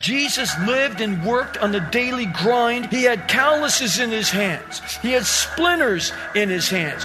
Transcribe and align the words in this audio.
Jesus 0.00 0.58
lived 0.60 1.02
and 1.02 1.22
worked 1.24 1.58
on 1.58 1.72
the 1.72 1.80
daily 1.80 2.24
grind. 2.24 2.86
He 2.86 3.02
had 3.02 3.28
calluses 3.28 4.00
in 4.00 4.10
his 4.10 4.30
hands, 4.30 4.80
he 5.02 5.12
had 5.12 5.26
splinters 5.26 6.12
in 6.34 6.48
his 6.48 6.68
hands. 6.70 7.04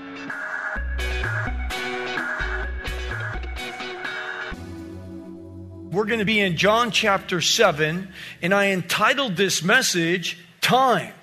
We're 5.91 6.05
going 6.05 6.19
to 6.19 6.25
be 6.25 6.39
in 6.39 6.55
John 6.55 6.91
chapter 6.91 7.41
7, 7.41 8.07
and 8.41 8.53
I 8.53 8.67
entitled 8.67 9.35
this 9.35 9.61
message, 9.61 10.37
Time. 10.61 11.13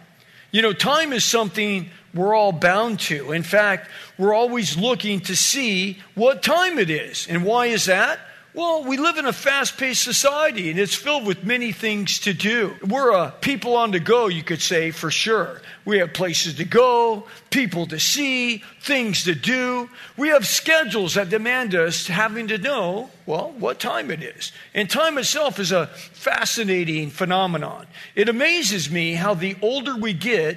You 0.50 0.60
know, 0.60 0.74
time 0.74 1.12
is 1.14 1.24
something 1.24 1.88
we're 2.12 2.34
all 2.34 2.52
bound 2.52 3.00
to. 3.00 3.32
In 3.32 3.42
fact, 3.42 3.88
we're 4.18 4.34
always 4.34 4.76
looking 4.76 5.20
to 5.20 5.36
see 5.36 5.98
what 6.14 6.42
time 6.42 6.78
it 6.78 6.90
is. 6.90 7.26
And 7.28 7.44
why 7.44 7.66
is 7.66 7.86
that? 7.86 8.18
Well, 8.54 8.82
we 8.84 8.96
live 8.96 9.18
in 9.18 9.26
a 9.26 9.32
fast 9.32 9.76
paced 9.76 10.02
society 10.02 10.70
and 10.70 10.78
it's 10.78 10.94
filled 10.94 11.26
with 11.26 11.44
many 11.44 11.70
things 11.70 12.18
to 12.20 12.32
do. 12.32 12.74
We're 12.86 13.12
a 13.12 13.30
people 13.40 13.76
on 13.76 13.90
the 13.90 14.00
go, 14.00 14.28
you 14.28 14.42
could 14.42 14.62
say, 14.62 14.90
for 14.90 15.10
sure. 15.10 15.60
We 15.84 15.98
have 15.98 16.14
places 16.14 16.54
to 16.54 16.64
go, 16.64 17.26
people 17.50 17.86
to 17.86 18.00
see, 18.00 18.64
things 18.80 19.24
to 19.24 19.34
do. 19.34 19.90
We 20.16 20.28
have 20.28 20.46
schedules 20.46 21.14
that 21.14 21.28
demand 21.28 21.74
us 21.74 22.06
having 22.06 22.48
to 22.48 22.58
know, 22.58 23.10
well, 23.26 23.54
what 23.58 23.80
time 23.80 24.10
it 24.10 24.22
is. 24.22 24.50
And 24.72 24.88
time 24.88 25.18
itself 25.18 25.58
is 25.58 25.70
a 25.70 25.86
fascinating 25.86 27.10
phenomenon. 27.10 27.86
It 28.14 28.30
amazes 28.30 28.90
me 28.90 29.12
how 29.12 29.34
the 29.34 29.56
older 29.60 29.94
we 29.94 30.14
get, 30.14 30.56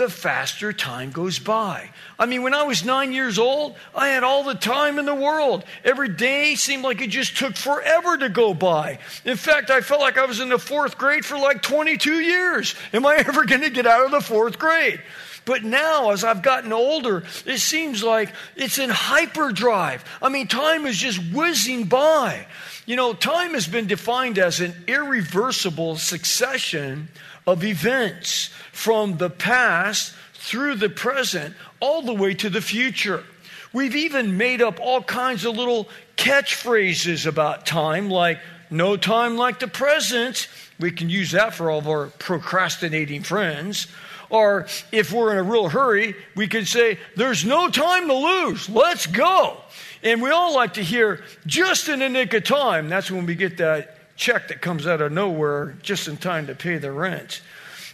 the 0.00 0.08
faster 0.08 0.72
time 0.72 1.10
goes 1.10 1.38
by. 1.38 1.90
I 2.18 2.24
mean, 2.24 2.42
when 2.42 2.54
I 2.54 2.62
was 2.62 2.86
nine 2.86 3.12
years 3.12 3.38
old, 3.38 3.76
I 3.94 4.08
had 4.08 4.24
all 4.24 4.42
the 4.42 4.54
time 4.54 4.98
in 4.98 5.04
the 5.04 5.14
world. 5.14 5.62
Every 5.84 6.08
day 6.08 6.54
seemed 6.54 6.84
like 6.84 7.02
it 7.02 7.10
just 7.10 7.36
took 7.36 7.54
forever 7.54 8.16
to 8.16 8.30
go 8.30 8.54
by. 8.54 8.98
In 9.26 9.36
fact, 9.36 9.68
I 9.68 9.82
felt 9.82 10.00
like 10.00 10.16
I 10.16 10.24
was 10.24 10.40
in 10.40 10.48
the 10.48 10.58
fourth 10.58 10.96
grade 10.96 11.26
for 11.26 11.36
like 11.36 11.60
22 11.60 12.14
years. 12.14 12.74
Am 12.94 13.04
I 13.04 13.16
ever 13.28 13.44
going 13.44 13.60
to 13.60 13.68
get 13.68 13.86
out 13.86 14.06
of 14.06 14.10
the 14.10 14.22
fourth 14.22 14.58
grade? 14.58 15.02
But 15.44 15.64
now, 15.64 16.12
as 16.12 16.24
I've 16.24 16.42
gotten 16.42 16.72
older, 16.72 17.24
it 17.44 17.58
seems 17.58 18.02
like 18.02 18.32
it's 18.56 18.78
in 18.78 18.88
hyperdrive. 18.88 20.02
I 20.22 20.30
mean, 20.30 20.46
time 20.46 20.86
is 20.86 20.96
just 20.96 21.20
whizzing 21.30 21.84
by. 21.84 22.46
You 22.86 22.96
know, 22.96 23.12
time 23.12 23.52
has 23.52 23.68
been 23.68 23.86
defined 23.86 24.38
as 24.38 24.60
an 24.60 24.72
irreversible 24.86 25.96
succession 25.96 27.08
of 27.50 27.64
events 27.64 28.50
from 28.72 29.18
the 29.18 29.30
past 29.30 30.14
through 30.34 30.76
the 30.76 30.88
present 30.88 31.54
all 31.80 32.02
the 32.02 32.14
way 32.14 32.34
to 32.34 32.48
the 32.48 32.60
future. 32.60 33.24
We've 33.72 33.96
even 33.96 34.36
made 34.36 34.62
up 34.62 34.80
all 34.80 35.02
kinds 35.02 35.44
of 35.44 35.56
little 35.56 35.88
catchphrases 36.16 37.26
about 37.26 37.66
time, 37.66 38.10
like 38.10 38.38
no 38.70 38.96
time 38.96 39.36
like 39.36 39.60
the 39.60 39.68
present. 39.68 40.48
We 40.78 40.90
can 40.90 41.10
use 41.10 41.32
that 41.32 41.54
for 41.54 41.70
all 41.70 41.78
of 41.78 41.88
our 41.88 42.06
procrastinating 42.06 43.22
friends. 43.22 43.86
Or 44.28 44.66
if 44.92 45.12
we're 45.12 45.32
in 45.32 45.38
a 45.38 45.42
real 45.42 45.68
hurry, 45.68 46.14
we 46.36 46.46
can 46.46 46.64
say, 46.64 46.98
there's 47.16 47.44
no 47.44 47.68
time 47.68 48.06
to 48.06 48.14
lose. 48.14 48.68
Let's 48.68 49.06
go. 49.06 49.58
And 50.02 50.22
we 50.22 50.30
all 50.30 50.54
like 50.54 50.74
to 50.74 50.82
hear 50.82 51.22
just 51.46 51.88
in 51.88 51.98
the 51.98 52.08
nick 52.08 52.32
of 52.32 52.44
time. 52.44 52.88
That's 52.88 53.10
when 53.10 53.26
we 53.26 53.34
get 53.34 53.58
that 53.58 53.99
check 54.20 54.48
that 54.48 54.60
comes 54.60 54.86
out 54.86 55.00
of 55.00 55.10
nowhere 55.10 55.74
just 55.82 56.06
in 56.06 56.18
time 56.18 56.46
to 56.46 56.54
pay 56.54 56.76
the 56.76 56.92
rent. 56.92 57.40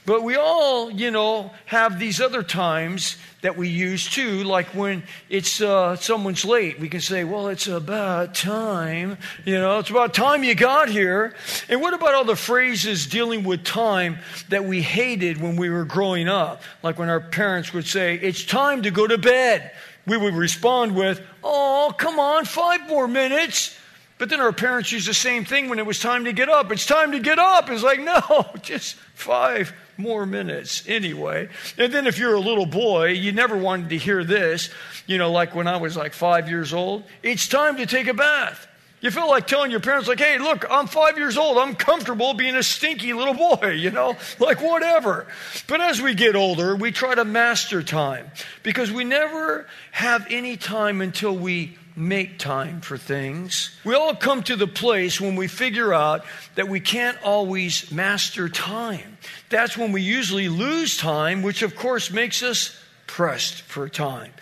But 0.05 0.23
we 0.23 0.35
all, 0.35 0.91
you 0.91 1.11
know, 1.11 1.53
have 1.67 1.99
these 1.99 2.21
other 2.21 2.43
times 2.43 3.17
that 3.43 3.57
we 3.57 3.69
use 3.69 4.09
too, 4.09 4.43
like 4.43 4.67
when 4.69 5.05
it's 5.29 5.61
uh, 5.61 5.95
someone's 5.97 6.45
late. 6.45 6.81
We 6.81 6.89
can 6.89 7.01
say, 7.01 7.23
well, 7.23 7.49
it's 7.49 7.69
about 7.69 8.35
time. 8.35 9.19
You 9.45 9.59
know, 9.59 9.79
it's 9.79 9.91
about 9.91 10.15
time 10.15 10.43
you 10.43 10.57
got 10.57 10.89
here. 10.89 11.35
And 11.69 11.81
what 11.81 11.95
about 11.95 12.15
all 12.15 12.25
the 12.25 12.37
phrases 12.37 13.07
dealing 13.07 13.45
with 13.45 13.63
time 13.63 14.19
that 14.49 14.65
we 14.65 14.83
hated 14.83 15.41
when 15.41 15.57
we 15.57 15.71
were 15.71 15.85
growing 15.85 16.29
up? 16.29 16.63
Like 16.83 16.99
when 16.99 17.09
our 17.09 17.21
parents 17.21 17.73
would 17.73 17.87
say, 17.87 18.17
it's 18.17 18.45
time 18.45 18.83
to 18.83 18.91
go 18.91 19.07
to 19.07 19.19
bed. 19.19 19.73
We 20.07 20.17
would 20.17 20.35
respond 20.35 20.97
with, 20.97 21.21
oh, 21.43 21.93
come 21.97 22.19
on, 22.19 22.45
five 22.45 22.89
more 22.89 23.09
minutes. 23.09 23.77
But 24.19 24.31
then 24.31 24.41
our 24.41 24.53
parents 24.53 24.93
used 24.93 25.09
the 25.09 25.15
same 25.15 25.45
thing 25.45 25.69
when 25.69 25.79
it 25.79 25.85
was 25.85 26.01
time 26.01 26.25
to 26.25 26.33
get 26.33 26.49
up. 26.49 26.73
It's 26.73 26.87
time 26.87 27.13
to 27.13 27.21
get 27.21 27.39
up. 27.39 27.69
It's 27.69 27.83
like, 27.83 28.01
no, 28.03 28.47
just 28.63 28.95
five 29.15 29.75
more 29.99 30.27
minutes 30.27 30.85
anyway. 30.87 31.49
And 31.77 31.93
then 31.93 32.07
if 32.07 32.19
you're 32.19 32.35
a 32.35 32.41
little 32.41 32.67
boy, 32.67 33.09
you 33.09 33.33
never 33.33 33.57
wanted 33.57 33.91
to 33.91 33.99
hear 33.99 34.25
this, 34.25 34.71
you 35.07 35.19
know, 35.19 35.31
like 35.31 35.55
when 35.55 35.67
I 35.67 35.77
was 35.77 35.97
like 35.97 36.13
five 36.13 36.49
years 36.49 36.73
old, 36.73 37.05
it's 37.23 37.49
time 37.49 37.77
to 37.77 37.87
take 37.87 38.09
a 38.09 38.15
bath. 38.15 38.67
You 39.03 39.11
feel 39.11 39.29
like 39.29 39.47
telling 39.47 39.71
your 39.71 39.81
parents, 39.81 40.09
like, 40.09 40.19
hey, 40.19 40.39
look, 40.39 40.65
I'm 40.71 40.87
five 40.87 41.19
years 41.19 41.37
old. 41.37 41.59
I'm 41.59 41.75
comfortable 41.75 42.33
being 42.33 42.57
a 42.57 42.63
stinky 42.63 43.13
little 43.13 43.35
boy, 43.35 43.73
you 43.73 43.91
know, 43.91 44.17
like 44.41 44.63
whatever. 44.63 45.27
But 45.67 45.83
as 45.83 46.01
we 46.01 46.15
get 46.15 46.35
older, 46.35 46.75
we 46.75 46.93
try 46.93 47.15
to 47.15 47.25
master 47.25 47.83
time 47.83 48.31
because 48.63 48.91
we 48.91 49.05
never 49.05 49.67
have 49.93 50.27
any 50.31 50.57
time 50.57 51.03
until 51.03 51.37
we 51.37 51.77
make 51.97 52.39
time 52.39 52.83
for 52.83 52.99
things. 52.99 53.75
We 53.83 53.95
all 53.95 54.15
come 54.15 54.43
to 54.45 54.57
the 54.57 54.67
place 54.67 55.19
when 55.19 55.35
we 55.35 55.49
figure 55.49 55.95
out 55.95 56.25
that 56.55 56.69
we 56.69 56.79
can't 56.79 57.21
always 57.23 57.91
master 57.91 58.51
time. 58.51 59.17
That's 59.49 59.79
when 59.79 59.93
we 59.93 60.03
usually 60.03 60.51
lose 60.51 60.99
time, 60.99 61.43
which 61.43 61.63
of 61.63 61.75
course 61.75 62.11
makes 62.11 62.43
us 62.43 62.79
pressed 63.07 63.63
for 63.63 63.89
time. 63.89 64.33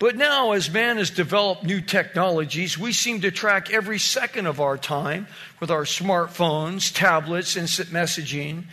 But 0.00 0.16
now, 0.16 0.52
as 0.52 0.68
man 0.70 0.96
has 0.96 1.10
developed 1.10 1.62
new 1.62 1.80
technologies, 1.80 2.76
we 2.76 2.92
seem 2.92 3.20
to 3.20 3.30
track 3.30 3.72
every 3.72 4.00
second 4.00 4.46
of 4.46 4.60
our 4.60 4.76
time 4.76 5.28
with 5.60 5.70
our 5.70 5.84
smartphones, 5.84 6.92
tablets, 6.92 7.56
instant 7.56 7.90
messaging. 7.90 8.64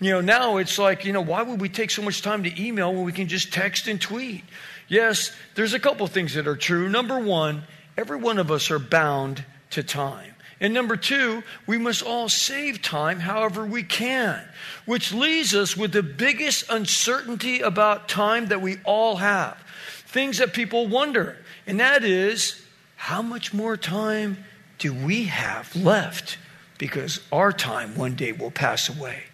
You 0.00 0.10
know, 0.10 0.20
now 0.20 0.56
it's 0.56 0.76
like, 0.78 1.04
you 1.04 1.12
know, 1.12 1.20
why 1.20 1.42
would 1.42 1.60
we 1.60 1.68
take 1.68 1.92
so 1.92 2.02
much 2.02 2.22
time 2.22 2.42
to 2.42 2.62
email 2.62 2.92
when 2.92 3.04
we 3.04 3.12
can 3.12 3.28
just 3.28 3.52
text 3.52 3.86
and 3.86 4.00
tweet? 4.00 4.42
Yes, 4.88 5.30
there's 5.54 5.74
a 5.74 5.80
couple 5.80 6.06
things 6.08 6.34
that 6.34 6.48
are 6.48 6.56
true. 6.56 6.88
Number 6.88 7.20
one, 7.20 7.62
every 7.96 8.16
one 8.16 8.38
of 8.38 8.50
us 8.50 8.70
are 8.70 8.78
bound 8.78 9.44
to 9.70 9.82
time. 9.82 10.34
And 10.60 10.72
number 10.72 10.96
two, 10.96 11.42
we 11.66 11.78
must 11.78 12.02
all 12.02 12.28
save 12.28 12.80
time 12.80 13.20
however 13.20 13.66
we 13.66 13.82
can, 13.82 14.42
which 14.86 15.12
leaves 15.12 15.54
us 15.54 15.76
with 15.76 15.92
the 15.92 16.02
biggest 16.02 16.70
uncertainty 16.70 17.60
about 17.60 18.08
time 18.08 18.46
that 18.46 18.62
we 18.62 18.78
all 18.84 19.16
have. 19.16 19.58
Things 20.06 20.38
that 20.38 20.52
people 20.52 20.86
wonder, 20.86 21.36
and 21.66 21.80
that 21.80 22.04
is 22.04 22.64
how 22.96 23.20
much 23.20 23.52
more 23.52 23.76
time 23.76 24.44
do 24.78 24.94
we 24.94 25.24
have 25.24 25.74
left? 25.74 26.38
Because 26.78 27.20
our 27.32 27.52
time 27.52 27.96
one 27.96 28.14
day 28.14 28.32
will 28.32 28.50
pass 28.50 28.88
away. 28.88 29.24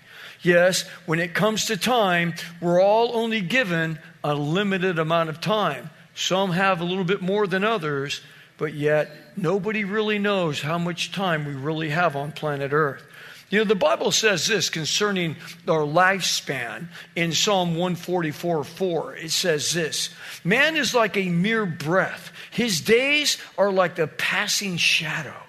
Yes, 0.43 0.83
when 1.05 1.21
it 1.21 1.35
comes 1.35 1.67
to 1.67 1.77
time, 1.77 2.35
we're 2.61 2.83
all 2.83 3.15
only 3.15 3.43
given 3.43 3.99
a 4.25 4.35
limited 4.35 4.99
amount 4.99 5.29
of 5.29 5.41
time. 5.41 5.91
Some 6.15 6.53
have 6.53 6.81
a 6.81 6.85
little 6.85 7.05
bit 7.05 7.21
more 7.21 7.47
than 7.47 7.63
others, 7.63 8.23
but 8.61 8.75
yet 8.75 9.11
nobody 9.37 9.85
really 9.85 10.19
knows 10.19 10.61
how 10.61 10.77
much 10.77 11.13
time 11.13 11.47
we 11.47 11.55
really 11.55 11.89
have 11.89 12.15
on 12.15 12.31
planet 12.31 12.73
Earth. 12.75 13.03
You 13.49 13.59
know, 13.59 13.65
the 13.65 13.75
Bible 13.75 14.13
says 14.13 14.47
this 14.47 14.69
concerning 14.69 15.37
our 15.67 15.81
lifespan 15.81 16.89
in 17.17 17.33
Psalm 17.33 17.71
144 17.71 18.63
4. 18.63 19.17
It 19.17 19.31
says 19.31 19.73
this 19.73 20.11
Man 20.45 20.77
is 20.77 20.95
like 20.95 21.17
a 21.17 21.31
mere 21.31 21.65
breath, 21.65 22.33
his 22.51 22.83
days 22.83 23.39
are 23.57 23.73
like 23.73 23.97
the 23.97 24.07
passing 24.07 24.77
shadow. 24.77 25.43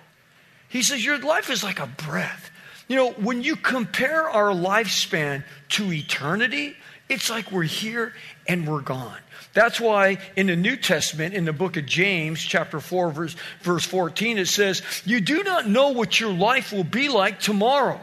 He 0.69 0.81
says, 0.81 1.03
Your 1.03 1.19
life 1.19 1.49
is 1.49 1.65
like 1.65 1.79
a 1.79 1.87
breath. 1.87 2.49
You 2.91 2.97
know, 2.97 3.11
when 3.11 3.41
you 3.41 3.55
compare 3.55 4.29
our 4.29 4.49
lifespan 4.49 5.45
to 5.69 5.93
eternity, 5.93 6.75
it's 7.07 7.29
like 7.29 7.49
we're 7.49 7.63
here 7.63 8.13
and 8.49 8.67
we're 8.67 8.81
gone. 8.81 9.17
That's 9.53 9.79
why 9.79 10.17
in 10.35 10.47
the 10.47 10.57
New 10.57 10.75
Testament, 10.75 11.33
in 11.33 11.45
the 11.45 11.53
book 11.53 11.77
of 11.77 11.85
James, 11.85 12.41
chapter 12.41 12.81
4, 12.81 13.11
verse, 13.11 13.35
verse 13.61 13.85
14, 13.85 14.39
it 14.39 14.49
says, 14.49 14.81
You 15.05 15.21
do 15.21 15.41
not 15.41 15.69
know 15.69 15.91
what 15.91 16.19
your 16.19 16.33
life 16.33 16.73
will 16.73 16.83
be 16.83 17.07
like 17.07 17.39
tomorrow. 17.39 17.97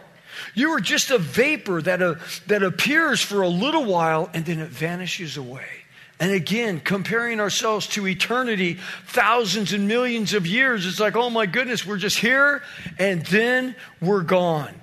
You 0.55 0.71
are 0.71 0.81
just 0.81 1.11
a 1.11 1.19
vapor 1.19 1.83
that, 1.83 2.01
uh, 2.01 2.15
that 2.47 2.63
appears 2.63 3.21
for 3.21 3.43
a 3.43 3.49
little 3.49 3.85
while 3.85 4.31
and 4.33 4.47
then 4.47 4.59
it 4.59 4.71
vanishes 4.71 5.37
away. 5.37 5.69
And 6.19 6.33
again, 6.33 6.81
comparing 6.81 7.41
ourselves 7.41 7.87
to 7.89 8.09
eternity, 8.09 8.79
thousands 9.07 9.75
and 9.75 9.87
millions 9.87 10.33
of 10.33 10.47
years, 10.47 10.87
it's 10.87 10.99
like, 10.99 11.15
oh 11.15 11.29
my 11.29 11.45
goodness, 11.45 11.87
we're 11.87 11.99
just 11.99 12.19
here 12.19 12.63
and 12.99 13.25
then 13.27 13.77
we're 14.01 14.23
gone. 14.23 14.78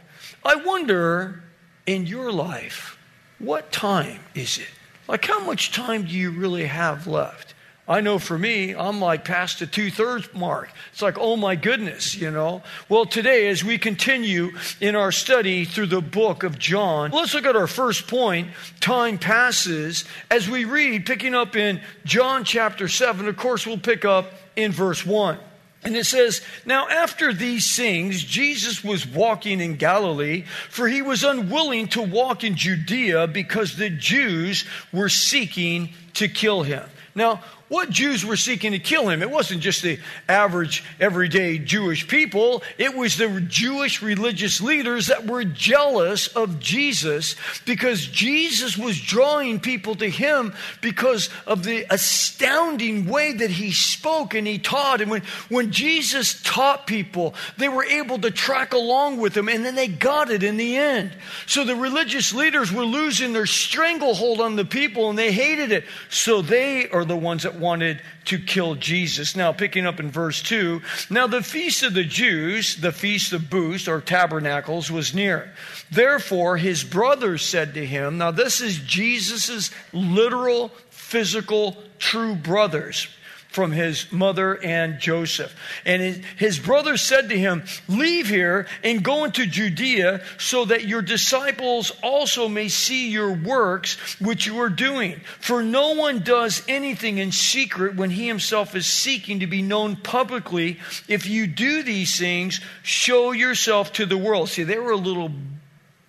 I 0.45 0.55
wonder 0.55 1.41
in 1.87 2.05
your 2.05 2.31
life, 2.31 2.99
what 3.39 3.71
time 3.71 4.19
is 4.35 4.59
it? 4.59 4.67
Like, 5.07 5.25
how 5.25 5.39
much 5.39 5.71
time 5.71 6.03
do 6.05 6.11
you 6.11 6.29
really 6.29 6.67
have 6.67 7.07
left? 7.07 7.55
I 7.87 8.01
know 8.01 8.19
for 8.19 8.37
me, 8.37 8.75
I'm 8.75 8.99
like 8.99 9.25
past 9.25 9.59
the 9.59 9.67
two 9.67 9.89
thirds 9.89 10.31
mark. 10.33 10.69
It's 10.91 11.01
like, 11.01 11.17
oh 11.19 11.35
my 11.35 11.55
goodness, 11.55 12.15
you 12.15 12.29
know. 12.29 12.61
Well, 12.89 13.05
today, 13.05 13.47
as 13.47 13.63
we 13.63 13.79
continue 13.79 14.51
in 14.81 14.95
our 14.95 15.11
study 15.11 15.65
through 15.65 15.87
the 15.87 16.01
book 16.01 16.43
of 16.43 16.59
John, 16.59 17.11
let's 17.11 17.33
look 17.33 17.45
at 17.45 17.55
our 17.55 17.67
first 17.67 18.07
point 18.07 18.49
time 18.79 19.17
passes. 19.17 20.05
As 20.29 20.49
we 20.49 20.65
read, 20.65 21.07
picking 21.07 21.35
up 21.35 21.55
in 21.55 21.81
John 22.05 22.43
chapter 22.43 22.87
7, 22.87 23.27
of 23.27 23.37
course, 23.37 23.65
we'll 23.67 23.77
pick 23.77 24.05
up 24.05 24.31
in 24.55 24.71
verse 24.71 25.05
1. 25.05 25.37
And 25.85 25.95
it 25.95 26.05
says, 26.05 26.41
Now 26.65 26.89
after 26.89 27.31
these 27.31 27.75
things, 27.75 28.23
Jesus 28.23 28.83
was 28.83 29.07
walking 29.07 29.61
in 29.61 29.75
Galilee, 29.75 30.45
for 30.69 30.87
he 30.87 31.03
was 31.03 31.23
unwilling 31.23 31.87
to 31.89 32.01
walk 32.01 32.43
in 32.43 32.55
Judea 32.55 33.27
because 33.27 33.77
the 33.77 33.91
Jews 33.91 34.65
were 34.91 35.09
seeking 35.09 35.93
to 36.15 36.27
kill 36.27 36.63
him. 36.63 36.83
Now, 37.13 37.41
what 37.75 37.89
Jews 37.89 38.25
were 38.25 38.37
seeking 38.37 38.71
to 38.71 38.79
kill 38.79 39.09
him. 39.09 39.21
It 39.21 39.29
wasn't 39.29 39.59
just 39.59 39.81
the 39.81 39.99
average, 40.29 40.81
everyday 40.97 41.57
Jewish 41.57 42.07
people, 42.07 42.63
it 42.77 42.95
was 42.95 43.17
the 43.17 43.41
Jewish 43.41 44.01
religious 44.01 44.61
leaders 44.61 45.07
that 45.07 45.27
were 45.27 45.43
jealous 45.43 46.27
of 46.27 46.61
Jesus 46.61 47.35
because 47.65 48.07
Jesus 48.07 48.77
was 48.77 48.97
drawing 48.97 49.59
people 49.59 49.93
to 49.95 50.09
him 50.09 50.53
because 50.79 51.29
of 51.45 51.65
the 51.65 51.85
astounding 51.89 53.07
way 53.07 53.33
that 53.33 53.49
he 53.49 53.73
spoke 53.73 54.35
and 54.35 54.47
he 54.47 54.57
taught. 54.57 55.01
And 55.01 55.11
when, 55.11 55.23
when 55.49 55.71
Jesus 55.71 56.41
taught 56.43 56.87
people, 56.87 57.35
they 57.57 57.67
were 57.67 57.83
able 57.83 58.19
to 58.19 58.31
track 58.31 58.73
along 58.73 59.17
with 59.17 59.35
him 59.35 59.49
and 59.49 59.65
then 59.65 59.75
they 59.75 59.89
got 59.89 60.31
it 60.31 60.43
in 60.43 60.55
the 60.55 60.77
end. 60.77 61.11
So 61.45 61.65
the 61.65 61.75
religious 61.75 62.33
leaders 62.33 62.71
were 62.71 62.85
losing 62.85 63.33
their 63.33 63.45
stranglehold 63.45 64.39
on 64.39 64.55
the 64.55 64.63
people 64.63 65.09
and 65.09 65.19
they 65.19 65.33
hated 65.33 65.73
it. 65.73 65.83
So 66.09 66.41
they 66.41 66.87
are 66.87 67.03
the 67.03 67.17
ones 67.17 67.43
that 67.43 67.64
wanted 67.65 68.01
to 68.25 68.37
kill 68.37 68.75
Jesus. 68.75 69.35
Now, 69.35 69.51
picking 69.51 69.85
up 69.85 69.99
in 69.99 70.11
verse 70.11 70.41
2, 70.43 70.81
now 71.09 71.25
the 71.25 71.41
feast 71.41 71.83
of 71.83 71.93
the 71.95 72.03
Jews, 72.03 72.75
the 72.75 72.91
feast 72.91 73.33
of 73.33 73.49
booths 73.49 73.87
or 73.87 73.99
tabernacles, 73.99 74.91
was 74.91 75.15
near. 75.15 75.51
Therefore, 75.91 76.57
his 76.57 76.83
brothers 76.83 77.43
said 77.43 77.73
to 77.73 77.85
him, 77.85 78.19
now 78.19 78.31
this 78.31 78.61
is 78.61 78.77
Jesus' 78.77 79.71
literal, 79.91 80.69
physical, 80.89 81.75
true 81.97 82.35
brothers 82.35 83.07
from 83.55 83.71
his 83.71 84.11
mother 84.11 84.61
and 84.61 84.99
Joseph. 84.99 85.55
And 85.85 86.25
his 86.37 86.59
brothers 86.59 86.99
said 86.99 87.29
to 87.29 87.39
him, 87.39 87.63
Leave 87.87 88.27
here 88.27 88.67
and 88.83 89.01
go 89.01 89.23
into 89.23 89.45
Judea 89.45 90.21
so 90.37 90.65
that 90.65 90.85
your 90.85 91.01
disciples 91.01 91.93
also 92.03 92.49
may 92.49 92.67
see 92.67 93.09
your 93.09 93.31
works 93.31 94.19
which 94.19 94.45
you 94.45 94.59
are 94.59 94.69
doing. 94.69 95.21
For 95.39 95.63
no 95.63 95.93
one 95.93 96.19
does 96.19 96.63
anything 96.67 97.17
in 97.17 97.31
secret 97.31 97.95
when 97.95 98.09
he 98.09 98.27
himself 98.27 98.75
is 98.75 98.87
seeking 98.87 99.39
to 99.39 99.47
be 99.47 99.61
known 99.61 99.95
publicly. 99.95 100.77
If 101.07 101.25
you 101.25 101.47
do 101.47 101.81
these 101.81 102.19
things, 102.19 102.59
show 102.83 103.31
yourself 103.31 103.93
to 103.93 104.05
the 104.05 104.17
world. 104.17 104.49
See, 104.49 104.63
they 104.63 104.79
were 104.79 104.91
a 104.91 104.97
little 104.97 105.31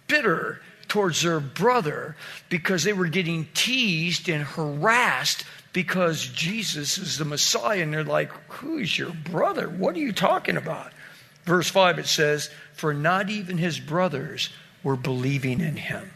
bitter 0.09 0.61
towards 0.89 1.23
their 1.23 1.41
brother 1.41 2.17
because 2.49 2.83
they 2.83 2.93
were 2.93 3.07
getting 3.07 3.47
teased 3.55 4.29
and 4.29 4.43
harassed 4.43 5.45
because 5.77 6.29
Jesus 6.29 6.97
is 6.97 7.19
the 7.19 7.27
Messiah. 7.27 7.83
And 7.83 7.93
they're 7.93 8.03
like, 8.03 8.33
Who's 8.49 8.97
your 8.97 9.11
brother? 9.11 9.69
What 9.69 9.95
are 9.95 9.99
you 9.99 10.11
talking 10.11 10.57
about? 10.57 10.91
Verse 11.45 11.69
5 11.69 11.99
it 11.99 12.07
says, 12.07 12.49
For 12.73 12.95
not 12.95 13.29
even 13.29 13.59
his 13.59 13.79
brothers 13.79 14.49
were 14.83 14.97
believing 14.97 15.61
in 15.61 15.77
him. 15.77 16.13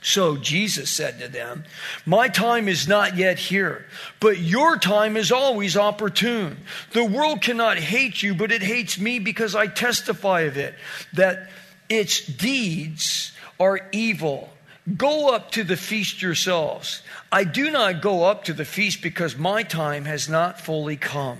So 0.00 0.38
Jesus 0.38 0.88
said 0.88 1.18
to 1.18 1.28
them, 1.28 1.64
My 2.06 2.28
time 2.28 2.68
is 2.68 2.88
not 2.88 3.18
yet 3.18 3.38
here, 3.38 3.84
but 4.18 4.38
your 4.38 4.78
time 4.78 5.18
is 5.18 5.30
always 5.30 5.76
opportune. 5.76 6.56
The 6.92 7.04
world 7.04 7.42
cannot 7.42 7.76
hate 7.76 8.22
you, 8.22 8.34
but 8.34 8.50
it 8.50 8.62
hates 8.62 8.98
me 8.98 9.18
because 9.18 9.54
I 9.54 9.66
testify 9.66 10.42
of 10.42 10.56
it, 10.56 10.74
that 11.12 11.50
its 11.90 12.24
deeds 12.24 13.32
are 13.60 13.78
evil. 13.92 14.48
Go 14.94 15.34
up 15.34 15.50
to 15.52 15.64
the 15.64 15.76
feast 15.76 16.22
yourselves. 16.22 17.02
I 17.32 17.42
do 17.42 17.70
not 17.70 18.00
go 18.00 18.24
up 18.24 18.44
to 18.44 18.52
the 18.52 18.64
feast 18.64 19.02
because 19.02 19.36
my 19.36 19.64
time 19.64 20.04
has 20.04 20.28
not 20.28 20.60
fully 20.60 20.96
come. 20.96 21.38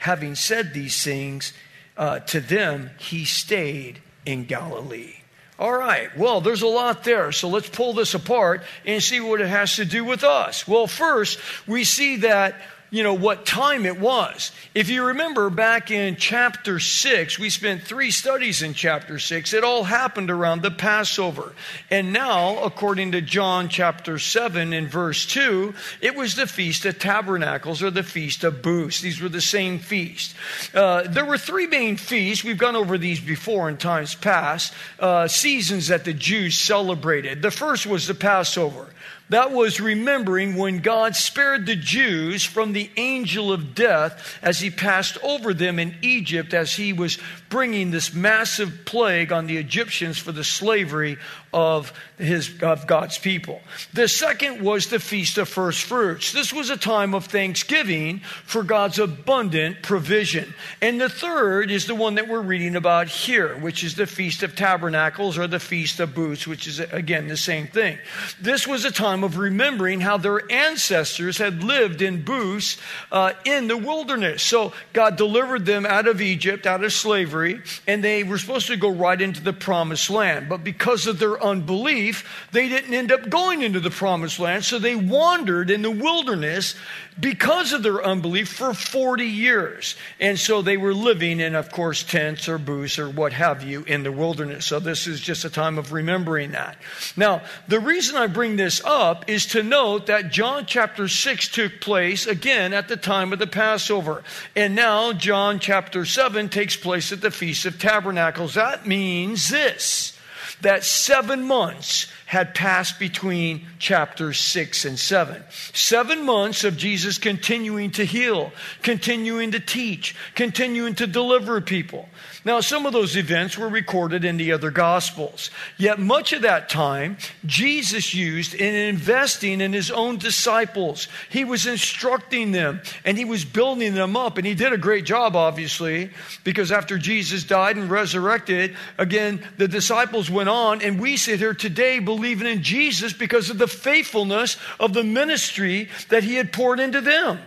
Having 0.00 0.34
said 0.34 0.74
these 0.74 1.02
things 1.04 1.52
uh, 1.96 2.20
to 2.20 2.40
them, 2.40 2.90
he 2.98 3.24
stayed 3.24 4.00
in 4.26 4.46
Galilee. 4.46 5.14
All 5.60 5.72
right, 5.72 6.16
well, 6.16 6.40
there's 6.40 6.62
a 6.62 6.68
lot 6.68 7.04
there. 7.04 7.32
So 7.32 7.48
let's 7.48 7.68
pull 7.68 7.92
this 7.92 8.14
apart 8.14 8.62
and 8.84 9.02
see 9.02 9.20
what 9.20 9.40
it 9.40 9.48
has 9.48 9.76
to 9.76 9.84
do 9.84 10.04
with 10.04 10.22
us. 10.22 10.66
Well, 10.68 10.86
first, 10.86 11.38
we 11.66 11.84
see 11.84 12.16
that 12.16 12.60
you 12.90 13.02
know, 13.02 13.14
what 13.14 13.44
time 13.44 13.84
it 13.84 14.00
was. 14.00 14.50
If 14.74 14.88
you 14.88 15.04
remember 15.06 15.50
back 15.50 15.90
in 15.90 16.16
chapter 16.16 16.78
6, 16.78 17.38
we 17.38 17.50
spent 17.50 17.82
three 17.82 18.10
studies 18.10 18.62
in 18.62 18.72
chapter 18.74 19.18
6. 19.18 19.52
It 19.52 19.64
all 19.64 19.84
happened 19.84 20.30
around 20.30 20.62
the 20.62 20.70
Passover. 20.70 21.52
And 21.90 22.12
now, 22.12 22.62
according 22.62 23.12
to 23.12 23.20
John 23.20 23.68
chapter 23.68 24.18
7 24.18 24.72
in 24.72 24.88
verse 24.88 25.26
2, 25.26 25.74
it 26.00 26.16
was 26.16 26.34
the 26.34 26.46
Feast 26.46 26.86
of 26.86 26.98
Tabernacles 26.98 27.82
or 27.82 27.90
the 27.90 28.02
Feast 28.02 28.42
of 28.44 28.62
Booths. 28.62 29.00
These 29.00 29.20
were 29.20 29.28
the 29.28 29.40
same 29.40 29.78
feast. 29.78 30.34
Uh, 30.74 31.02
there 31.02 31.24
were 31.24 31.38
three 31.38 31.66
main 31.66 31.96
feasts. 31.96 32.42
We've 32.42 32.58
gone 32.58 32.76
over 32.76 32.96
these 32.96 33.20
before 33.20 33.68
in 33.68 33.76
times 33.76 34.14
past, 34.14 34.72
uh, 34.98 35.28
seasons 35.28 35.88
that 35.88 36.04
the 36.04 36.14
Jews 36.14 36.56
celebrated. 36.56 37.42
The 37.42 37.50
first 37.50 37.86
was 37.86 38.06
the 38.06 38.14
Passover. 38.14 38.86
That 39.30 39.52
was 39.52 39.80
remembering 39.80 40.56
when 40.56 40.78
God 40.78 41.14
spared 41.14 41.66
the 41.66 41.76
Jews 41.76 42.44
from 42.44 42.72
the 42.72 42.90
angel 42.96 43.52
of 43.52 43.74
death 43.74 44.38
as 44.40 44.60
he 44.60 44.70
passed 44.70 45.18
over 45.22 45.52
them 45.52 45.78
in 45.78 45.96
Egypt 46.00 46.54
as 46.54 46.74
he 46.74 46.94
was 46.94 47.18
bringing 47.50 47.90
this 47.90 48.14
massive 48.14 48.86
plague 48.86 49.30
on 49.30 49.46
the 49.46 49.58
Egyptians 49.58 50.16
for 50.16 50.32
the 50.32 50.44
slavery 50.44 51.18
of 51.52 51.92
his 52.18 52.62
of 52.62 52.86
God's 52.86 53.16
people. 53.16 53.60
The 53.94 54.08
second 54.08 54.60
was 54.60 54.88
the 54.88 54.98
feast 54.98 55.38
of 55.38 55.48
first 55.48 55.84
fruits. 55.84 56.32
This 56.32 56.52
was 56.52 56.68
a 56.68 56.76
time 56.76 57.14
of 57.14 57.26
thanksgiving 57.26 58.20
for 58.44 58.62
God's 58.62 58.98
abundant 58.98 59.82
provision. 59.82 60.52
And 60.82 61.00
the 61.00 61.08
third 61.08 61.70
is 61.70 61.86
the 61.86 61.94
one 61.94 62.16
that 62.16 62.28
we're 62.28 62.40
reading 62.40 62.76
about 62.76 63.08
here, 63.08 63.56
which 63.58 63.82
is 63.84 63.94
the 63.94 64.06
feast 64.06 64.42
of 64.42 64.56
tabernacles 64.56 65.38
or 65.38 65.46
the 65.46 65.60
feast 65.60 66.00
of 66.00 66.14
booths, 66.14 66.46
which 66.46 66.66
is 66.66 66.80
again 66.80 67.28
the 67.28 67.36
same 67.36 67.66
thing. 67.66 67.98
This 68.40 68.66
was 68.66 68.84
a 68.84 68.90
time 68.90 69.24
of 69.24 69.38
remembering 69.38 70.00
how 70.00 70.18
their 70.18 70.50
ancestors 70.50 71.38
had 71.38 71.62
lived 71.62 72.02
in 72.02 72.22
booths 72.24 72.76
uh, 73.10 73.32
in 73.44 73.68
the 73.68 73.76
wilderness. 73.76 74.42
So 74.42 74.72
God 74.92 75.16
delivered 75.16 75.64
them 75.64 75.86
out 75.86 76.08
of 76.08 76.20
Egypt, 76.20 76.66
out 76.66 76.84
of 76.84 76.92
slavery, 76.92 77.62
and 77.86 78.04
they 78.04 78.24
were 78.24 78.38
supposed 78.38 78.66
to 78.66 78.76
go 78.76 78.90
right 78.90 79.20
into 79.20 79.40
the 79.40 79.52
promised 79.52 80.10
land. 80.10 80.48
But 80.48 80.64
because 80.64 81.06
of 81.06 81.18
their 81.18 81.37
unbelief, 81.42 82.48
they 82.52 82.68
didn't 82.68 82.94
end 82.94 83.12
up 83.12 83.28
going 83.28 83.62
into 83.62 83.80
the 83.80 83.90
promised 83.90 84.38
land. 84.38 84.64
So 84.64 84.78
they 84.78 84.94
wandered 84.94 85.70
in 85.70 85.82
the 85.82 85.90
wilderness 85.90 86.74
because 87.20 87.72
of 87.72 87.82
their 87.82 88.04
unbelief 88.04 88.48
for 88.48 88.72
40 88.72 89.24
years. 89.24 89.96
And 90.20 90.38
so 90.38 90.62
they 90.62 90.76
were 90.76 90.94
living 90.94 91.40
in, 91.40 91.54
of 91.54 91.70
course, 91.70 92.02
tents 92.04 92.48
or 92.48 92.58
booths 92.58 92.98
or 92.98 93.10
what 93.10 93.32
have 93.32 93.62
you 93.64 93.82
in 93.84 94.02
the 94.02 94.12
wilderness. 94.12 94.66
So 94.66 94.78
this 94.78 95.06
is 95.06 95.20
just 95.20 95.44
a 95.44 95.50
time 95.50 95.78
of 95.78 95.92
remembering 95.92 96.52
that. 96.52 96.76
Now, 97.16 97.42
the 97.66 97.80
reason 97.80 98.16
I 98.16 98.28
bring 98.28 98.56
this 98.56 98.82
up 98.84 99.28
is 99.28 99.46
to 99.46 99.62
note 99.62 100.06
that 100.06 100.30
John 100.30 100.66
chapter 100.66 101.08
6 101.08 101.48
took 101.48 101.80
place 101.80 102.26
again 102.26 102.72
at 102.72 102.88
the 102.88 102.96
time 102.96 103.32
of 103.32 103.38
the 103.38 103.46
Passover. 103.46 104.22
And 104.54 104.74
now 104.74 105.12
John 105.12 105.58
chapter 105.58 106.04
7 106.04 106.48
takes 106.48 106.76
place 106.76 107.10
at 107.10 107.20
the 107.20 107.30
Feast 107.30 107.66
of 107.66 107.78
Tabernacles. 107.78 108.54
That 108.54 108.86
means 108.86 109.48
this 109.48 110.17
that 110.62 110.84
seven 110.84 111.44
months 111.44 112.06
had 112.26 112.54
passed 112.54 112.98
between 112.98 113.66
chapters 113.78 114.38
6 114.38 114.84
and 114.84 114.98
7. 114.98 115.42
Seven 115.72 116.26
months 116.26 116.64
of 116.64 116.76
Jesus 116.76 117.16
continuing 117.16 117.90
to 117.92 118.04
heal, 118.04 118.52
continuing 118.82 119.52
to 119.52 119.60
teach, 119.60 120.14
continuing 120.34 120.94
to 120.96 121.06
deliver 121.06 121.60
people. 121.60 122.08
Now, 122.48 122.60
some 122.60 122.86
of 122.86 122.94
those 122.94 123.14
events 123.14 123.58
were 123.58 123.68
recorded 123.68 124.24
in 124.24 124.38
the 124.38 124.52
other 124.52 124.70
Gospels. 124.70 125.50
Yet, 125.76 125.98
much 125.98 126.32
of 126.32 126.40
that 126.40 126.70
time, 126.70 127.18
Jesus 127.44 128.14
used 128.14 128.54
in 128.54 128.74
investing 128.74 129.60
in 129.60 129.74
his 129.74 129.90
own 129.90 130.16
disciples. 130.16 131.08
He 131.28 131.44
was 131.44 131.66
instructing 131.66 132.52
them 132.52 132.80
and 133.04 133.18
he 133.18 133.26
was 133.26 133.44
building 133.44 133.92
them 133.92 134.16
up. 134.16 134.38
And 134.38 134.46
he 134.46 134.54
did 134.54 134.72
a 134.72 134.78
great 134.78 135.04
job, 135.04 135.36
obviously, 135.36 136.08
because 136.42 136.72
after 136.72 136.96
Jesus 136.96 137.44
died 137.44 137.76
and 137.76 137.90
resurrected, 137.90 138.74
again, 138.96 139.46
the 139.58 139.68
disciples 139.68 140.30
went 140.30 140.48
on. 140.48 140.80
And 140.80 140.98
we 140.98 141.18
sit 141.18 141.40
here 141.40 141.52
today 141.52 141.98
believing 141.98 142.46
in 142.46 142.62
Jesus 142.62 143.12
because 143.12 143.50
of 143.50 143.58
the 143.58 143.68
faithfulness 143.68 144.56
of 144.80 144.94
the 144.94 145.04
ministry 145.04 145.90
that 146.08 146.24
he 146.24 146.36
had 146.36 146.50
poured 146.54 146.80
into 146.80 147.02
them. 147.02 147.40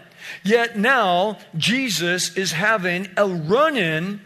Yet 0.44 0.78
now, 0.78 1.40
Jesus 1.58 2.38
is 2.38 2.52
having 2.52 3.10
a 3.18 3.26
run 3.26 3.76
in 3.76 4.22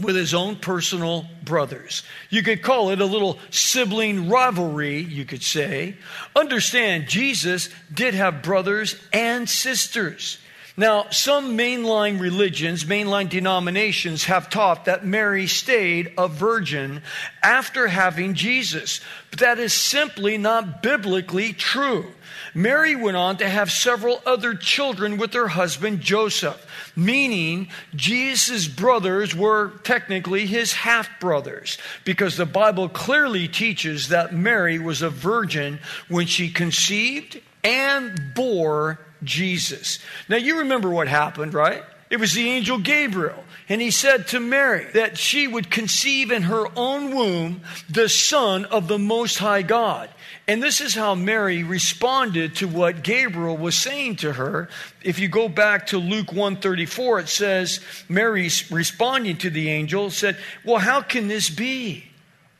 with 0.00 0.16
his 0.16 0.34
own 0.34 0.56
personal 0.56 1.26
brothers. 1.44 2.02
You 2.28 2.42
could 2.42 2.62
call 2.62 2.90
it 2.90 3.00
a 3.00 3.06
little 3.06 3.38
sibling 3.50 4.28
rivalry, 4.28 5.00
you 5.00 5.24
could 5.24 5.42
say. 5.42 5.96
Understand, 6.34 7.08
Jesus 7.08 7.70
did 7.92 8.14
have 8.14 8.42
brothers 8.42 8.96
and 9.12 9.48
sisters. 9.48 10.38
Now, 10.78 11.06
some 11.08 11.56
mainline 11.56 12.20
religions, 12.20 12.84
mainline 12.84 13.30
denominations 13.30 14.24
have 14.24 14.50
taught 14.50 14.84
that 14.84 15.06
Mary 15.06 15.46
stayed 15.46 16.12
a 16.18 16.28
virgin 16.28 17.02
after 17.42 17.88
having 17.88 18.34
Jesus, 18.34 19.00
but 19.30 19.38
that 19.38 19.58
is 19.58 19.72
simply 19.72 20.36
not 20.36 20.82
biblically 20.82 21.54
true. 21.54 22.12
Mary 22.56 22.96
went 22.96 23.16
on 23.16 23.36
to 23.36 23.48
have 23.48 23.70
several 23.70 24.20
other 24.26 24.54
children 24.54 25.18
with 25.18 25.34
her 25.34 25.48
husband 25.48 26.00
Joseph 26.00 26.66
meaning 26.96 27.68
Jesus' 27.94 28.66
brothers 28.66 29.36
were 29.36 29.72
technically 29.84 30.46
his 30.46 30.72
half 30.72 31.20
brothers, 31.20 31.78
because 32.04 32.36
the 32.36 32.46
Bible 32.46 32.88
clearly 32.88 33.46
teaches 33.46 34.08
that 34.08 34.34
Mary 34.34 34.78
was 34.78 35.02
a 35.02 35.10
virgin 35.10 35.78
when 36.08 36.26
she 36.26 36.50
conceived 36.50 37.40
and 37.62 38.34
bore 38.34 38.98
Jesus. 39.22 39.98
Now, 40.28 40.36
you 40.36 40.58
remember 40.58 40.88
what 40.88 41.08
happened, 41.08 41.52
right? 41.52 41.84
It 42.08 42.18
was 42.18 42.34
the 42.34 42.48
angel 42.48 42.78
Gabriel. 42.78 43.44
And 43.68 43.80
he 43.80 43.90
said 43.90 44.28
to 44.28 44.38
Mary 44.38 44.86
that 44.94 45.18
she 45.18 45.48
would 45.48 45.72
conceive 45.72 46.30
in 46.30 46.42
her 46.42 46.66
own 46.76 47.14
womb 47.14 47.62
the 47.90 48.08
Son 48.08 48.64
of 48.66 48.86
the 48.86 48.98
Most 48.98 49.38
High 49.38 49.62
God. 49.62 50.08
And 50.48 50.62
this 50.62 50.80
is 50.80 50.94
how 50.94 51.16
Mary 51.16 51.64
responded 51.64 52.56
to 52.56 52.68
what 52.68 53.02
Gabriel 53.02 53.56
was 53.56 53.74
saying 53.74 54.16
to 54.16 54.32
her. 54.32 54.68
If 55.02 55.18
you 55.18 55.26
go 55.28 55.48
back 55.48 55.88
to 55.88 55.98
Luke 55.98 56.32
134, 56.32 57.20
it 57.20 57.28
says, 57.28 57.80
Mary 58.08 58.48
responding 58.70 59.38
to 59.38 59.50
the 59.50 59.70
angel 59.70 60.10
said, 60.10 60.38
Well, 60.64 60.78
how 60.78 61.00
can 61.02 61.26
this 61.26 61.50
be? 61.50 62.04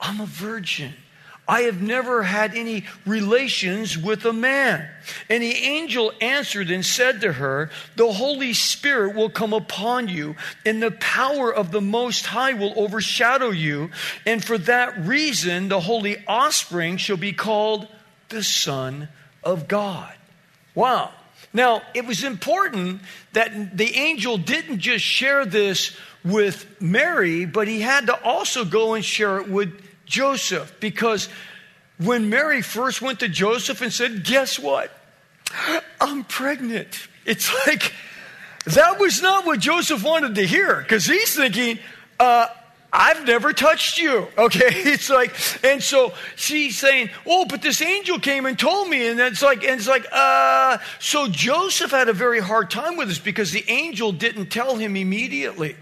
I'm 0.01 0.21
a 0.21 0.27
virgin. 0.27 0.95
I 1.49 1.63
have 1.63 1.81
never 1.81 2.25
had 2.25 2.55
any 2.55 2.85
relations 3.05 3.97
with 3.97 4.25
a 4.25 4.33
man. 4.33 4.89
And 5.31 5.43
the 5.43 5.55
angel 5.55 6.13
answered 6.21 6.71
and 6.71 6.85
said 6.85 7.21
to 7.21 7.33
her, 7.35 7.71
The 7.95 8.13
Holy 8.13 8.53
Spirit 8.53 9.15
will 9.15 9.31
come 9.31 9.53
upon 9.53 10.09
you, 10.09 10.35
and 10.65 10.83
the 10.83 10.91
power 10.91 11.55
of 11.55 11.71
the 11.71 11.81
Most 11.81 12.27
High 12.27 12.55
will 12.55 12.75
overshadow 12.77 13.51
you. 13.51 13.91
And 14.25 14.45
for 14.45 14.59
that 14.59 14.99
reason, 15.07 15.69
the 15.69 15.81
holy 15.81 16.17
offspring 16.27 16.97
shall 16.97 17.17
be 17.17 17.33
called 17.33 17.87
the 18.29 18.43
Son 18.43 19.09
of 19.45 19.69
God. 19.69 20.13
Wow. 20.75 21.13
Now, 21.53 21.83
it 21.95 22.07
was 22.07 22.25
important 22.25 23.01
that 23.33 23.77
the 23.77 23.95
angel 23.97 24.37
didn't 24.37 24.81
just 24.81 25.05
share 25.05 25.47
this 25.47 25.97
with 26.25 26.67
Mary, 26.81 27.45
but 27.45 27.69
he 27.69 27.81
had 27.81 28.07
to 28.07 28.23
also 28.25 28.65
go 28.65 28.95
and 28.95 29.05
share 29.05 29.39
it 29.39 29.49
with 29.49 29.81
Joseph 30.07 30.79
because 30.81 31.29
when 31.99 32.31
Mary 32.31 32.63
first 32.63 33.03
went 33.03 33.21
to 33.21 33.29
Joseph 33.29 33.83
and 33.83 33.93
said, 33.93 34.25
Guess 34.25 34.59
what? 34.59 34.91
I'm 36.01 36.25
pregnant. 36.25 37.09
It's 37.25 37.53
like, 37.67 37.93
that 38.65 38.99
was 38.99 39.23
not 39.23 39.47
what 39.47 39.61
Joseph 39.61 40.03
wanted 40.03 40.35
to 40.37 40.47
hear 40.47 40.81
because 40.81 41.07
he's 41.07 41.35
thinking, 41.35 41.79
uh, 42.19 42.49
I've 42.93 43.27
never 43.27 43.53
touched 43.53 43.99
you. 43.99 44.27
Okay. 44.39 44.69
It's 44.69 45.11
like, 45.11 45.35
and 45.65 45.83
so 45.83 46.13
she's 46.37 46.79
saying, 46.79 47.11
Oh, 47.27 47.45
but 47.47 47.63
this 47.63 47.83
angel 47.83 48.19
came 48.19 48.47
and 48.47 48.59
told 48.59 48.89
me. 48.89 49.09
And 49.09 49.19
it's 49.19 49.43
like, 49.43 49.65
and 49.65 49.79
it's 49.79 49.89
like, 49.89 50.07
uh, 50.13 50.79
so 50.99 51.27
Joseph 51.29 51.91
had 51.91 52.09
a 52.09 52.13
very 52.13 52.41
hard 52.41 52.71
time 52.71 52.97
with 52.97 53.09
this 53.09 53.19
because 53.19 53.51
the 53.51 53.65
angel 53.69 54.13
didn't 54.13 54.47
tell 54.47 54.77
him 54.77 54.97
immediately. 54.97 55.77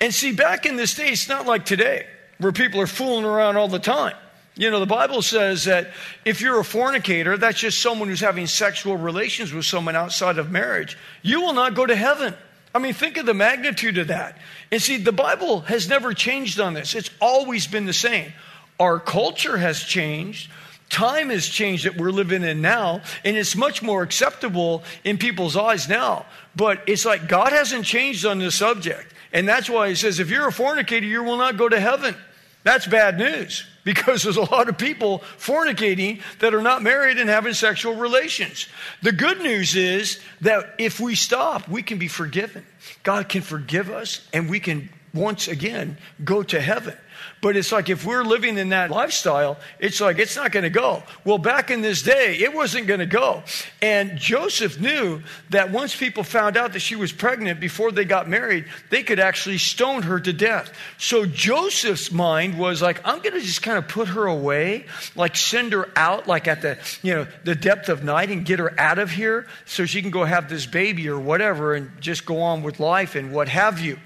And 0.00 0.14
see, 0.14 0.32
back 0.32 0.66
in 0.66 0.76
this 0.76 0.94
day, 0.94 1.08
it's 1.08 1.28
not 1.28 1.46
like 1.46 1.64
today 1.64 2.06
where 2.40 2.52
people 2.52 2.80
are 2.80 2.86
fooling 2.86 3.24
around 3.24 3.56
all 3.56 3.68
the 3.68 3.78
time. 3.78 4.16
You 4.56 4.70
know, 4.70 4.80
the 4.80 4.86
Bible 4.86 5.22
says 5.22 5.64
that 5.64 5.92
if 6.24 6.40
you're 6.40 6.58
a 6.58 6.64
fornicator, 6.64 7.36
that's 7.36 7.60
just 7.60 7.80
someone 7.80 8.08
who's 8.08 8.20
having 8.20 8.46
sexual 8.46 8.96
relations 8.96 9.52
with 9.52 9.64
someone 9.64 9.96
outside 9.96 10.38
of 10.38 10.50
marriage, 10.50 10.98
you 11.22 11.40
will 11.40 11.52
not 11.52 11.74
go 11.74 11.86
to 11.86 11.94
heaven. 11.94 12.34
I 12.74 12.78
mean, 12.78 12.92
think 12.92 13.16
of 13.16 13.26
the 13.26 13.34
magnitude 13.34 13.98
of 13.98 14.08
that. 14.08 14.38
And 14.70 14.82
see, 14.82 14.96
the 14.96 15.12
Bible 15.12 15.60
has 15.62 15.88
never 15.88 16.12
changed 16.14 16.60
on 16.60 16.74
this, 16.74 16.94
it's 16.94 17.10
always 17.20 17.66
been 17.66 17.86
the 17.86 17.92
same. 17.92 18.32
Our 18.78 18.98
culture 18.98 19.56
has 19.58 19.80
changed. 19.80 20.50
Time 20.88 21.28
has 21.30 21.46
changed 21.46 21.84
that 21.84 21.96
we're 21.96 22.10
living 22.10 22.42
in 22.42 22.60
now, 22.60 23.02
and 23.24 23.36
it's 23.36 23.54
much 23.54 23.80
more 23.80 24.02
acceptable 24.02 24.82
in 25.04 25.18
people's 25.18 25.56
eyes 25.56 25.88
now. 25.88 26.26
But 26.56 26.82
it's 26.88 27.04
like 27.04 27.28
God 27.28 27.52
hasn't 27.52 27.84
changed 27.84 28.26
on 28.26 28.40
this 28.40 28.56
subject. 28.56 29.14
And 29.32 29.48
that's 29.48 29.70
why 29.70 29.88
he 29.88 29.94
says, 29.94 30.18
if 30.18 30.30
you're 30.30 30.48
a 30.48 30.52
fornicator, 30.52 31.06
you 31.06 31.22
will 31.22 31.36
not 31.36 31.56
go 31.56 31.68
to 31.68 31.78
heaven. 31.78 32.16
That's 32.62 32.86
bad 32.86 33.18
news 33.18 33.64
because 33.84 34.22
there's 34.22 34.36
a 34.36 34.42
lot 34.42 34.68
of 34.68 34.76
people 34.76 35.20
fornicating 35.38 36.20
that 36.40 36.54
are 36.54 36.60
not 36.60 36.82
married 36.82 37.18
and 37.18 37.30
having 37.30 37.54
sexual 37.54 37.94
relations. 37.94 38.66
The 39.02 39.12
good 39.12 39.40
news 39.40 39.76
is 39.76 40.20
that 40.42 40.74
if 40.78 41.00
we 41.00 41.14
stop, 41.14 41.68
we 41.68 41.82
can 41.82 41.98
be 41.98 42.08
forgiven. 42.08 42.66
God 43.02 43.28
can 43.28 43.40
forgive 43.40 43.90
us 43.90 44.26
and 44.32 44.50
we 44.50 44.60
can 44.60 44.90
once 45.14 45.48
again 45.48 45.96
go 46.22 46.42
to 46.42 46.60
heaven. 46.60 46.96
But 47.40 47.56
it's 47.56 47.72
like 47.72 47.88
if 47.88 48.04
we're 48.04 48.22
living 48.22 48.58
in 48.58 48.68
that 48.70 48.90
lifestyle, 48.90 49.58
it's 49.78 50.00
like 50.00 50.18
it's 50.18 50.36
not 50.36 50.52
going 50.52 50.64
to 50.64 50.70
go. 50.70 51.02
Well, 51.24 51.38
back 51.38 51.70
in 51.70 51.80
this 51.80 52.02
day, 52.02 52.36
it 52.38 52.52
wasn't 52.52 52.86
going 52.86 53.00
to 53.00 53.06
go. 53.06 53.42
And 53.80 54.18
Joseph 54.18 54.78
knew 54.78 55.22
that 55.48 55.70
once 55.70 55.96
people 55.96 56.22
found 56.22 56.58
out 56.58 56.74
that 56.74 56.80
she 56.80 56.96
was 56.96 57.12
pregnant 57.12 57.58
before 57.58 57.92
they 57.92 58.04
got 58.04 58.28
married, 58.28 58.66
they 58.90 59.02
could 59.02 59.18
actually 59.18 59.56
stone 59.56 60.02
her 60.02 60.20
to 60.20 60.32
death. 60.34 60.70
So 60.98 61.24
Joseph's 61.24 62.12
mind 62.12 62.58
was 62.58 62.82
like, 62.82 63.00
I'm 63.06 63.20
going 63.20 63.32
to 63.32 63.40
just 63.40 63.62
kind 63.62 63.78
of 63.78 63.88
put 63.88 64.08
her 64.08 64.26
away, 64.26 64.84
like 65.16 65.34
send 65.34 65.72
her 65.72 65.88
out, 65.96 66.26
like 66.26 66.46
at 66.46 66.60
the, 66.60 66.78
you 67.02 67.14
know, 67.14 67.26
the 67.44 67.54
depth 67.54 67.88
of 67.88 68.04
night 68.04 68.28
and 68.28 68.44
get 68.44 68.58
her 68.58 68.78
out 68.78 68.98
of 68.98 69.10
here 69.10 69.46
so 69.64 69.86
she 69.86 70.02
can 70.02 70.10
go 70.10 70.24
have 70.24 70.50
this 70.50 70.66
baby 70.66 71.08
or 71.08 71.18
whatever 71.18 71.74
and 71.74 71.90
just 72.02 72.26
go 72.26 72.42
on 72.42 72.62
with 72.62 72.80
life 72.80 73.14
and 73.14 73.32
what 73.32 73.48
have 73.48 73.80
you. 73.80 73.98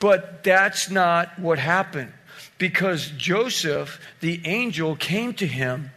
But 0.00 0.44
that's 0.44 0.90
not 0.90 1.38
what 1.38 1.58
happened 1.58 2.12
because 2.58 3.10
Joseph, 3.16 4.00
the 4.20 4.40
angel, 4.44 4.96
came 4.96 5.34
to 5.34 5.46
him 5.46 5.90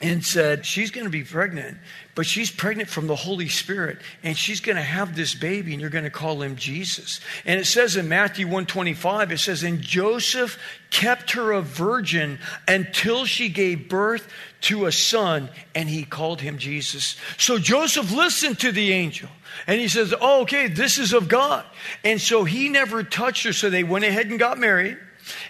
and 0.00 0.24
said, 0.24 0.66
She's 0.66 0.90
going 0.90 1.04
to 1.04 1.10
be 1.10 1.22
pregnant, 1.22 1.78
but 2.14 2.26
she's 2.26 2.50
pregnant 2.50 2.88
from 2.88 3.06
the 3.06 3.16
Holy 3.16 3.48
Spirit, 3.48 3.98
and 4.22 4.36
she's 4.36 4.60
going 4.60 4.76
to 4.76 4.82
have 4.82 5.16
this 5.16 5.34
baby, 5.34 5.72
and 5.72 5.80
you're 5.80 5.90
going 5.90 6.04
to 6.04 6.10
call 6.10 6.42
him 6.42 6.56
Jesus. 6.56 7.20
And 7.46 7.58
it 7.58 7.64
says 7.64 7.96
in 7.96 8.08
Matthew 8.08 8.46
125, 8.46 9.32
it 9.32 9.38
says, 9.38 9.62
And 9.62 9.80
Joseph 9.80 10.58
kept 10.90 11.32
her 11.32 11.52
a 11.52 11.62
virgin 11.62 12.38
until 12.68 13.24
she 13.24 13.48
gave 13.48 13.88
birth 13.88 14.28
to 14.62 14.86
a 14.86 14.92
son, 14.92 15.48
and 15.74 15.88
he 15.88 16.04
called 16.04 16.40
him 16.40 16.58
Jesus. 16.58 17.16
So 17.38 17.58
Joseph 17.58 18.12
listened 18.12 18.58
to 18.60 18.72
the 18.72 18.92
angel. 18.92 19.28
And 19.68 19.80
he 19.80 19.86
says, 19.86 20.12
Oh, 20.20 20.42
okay, 20.42 20.66
this 20.66 20.98
is 20.98 21.12
of 21.12 21.28
God. 21.28 21.64
And 22.02 22.20
so 22.20 22.42
he 22.42 22.68
never 22.68 23.04
touched 23.04 23.44
her. 23.44 23.52
So 23.52 23.70
they 23.70 23.84
went 23.84 24.04
ahead 24.04 24.26
and 24.26 24.38
got 24.38 24.58
married 24.58 24.98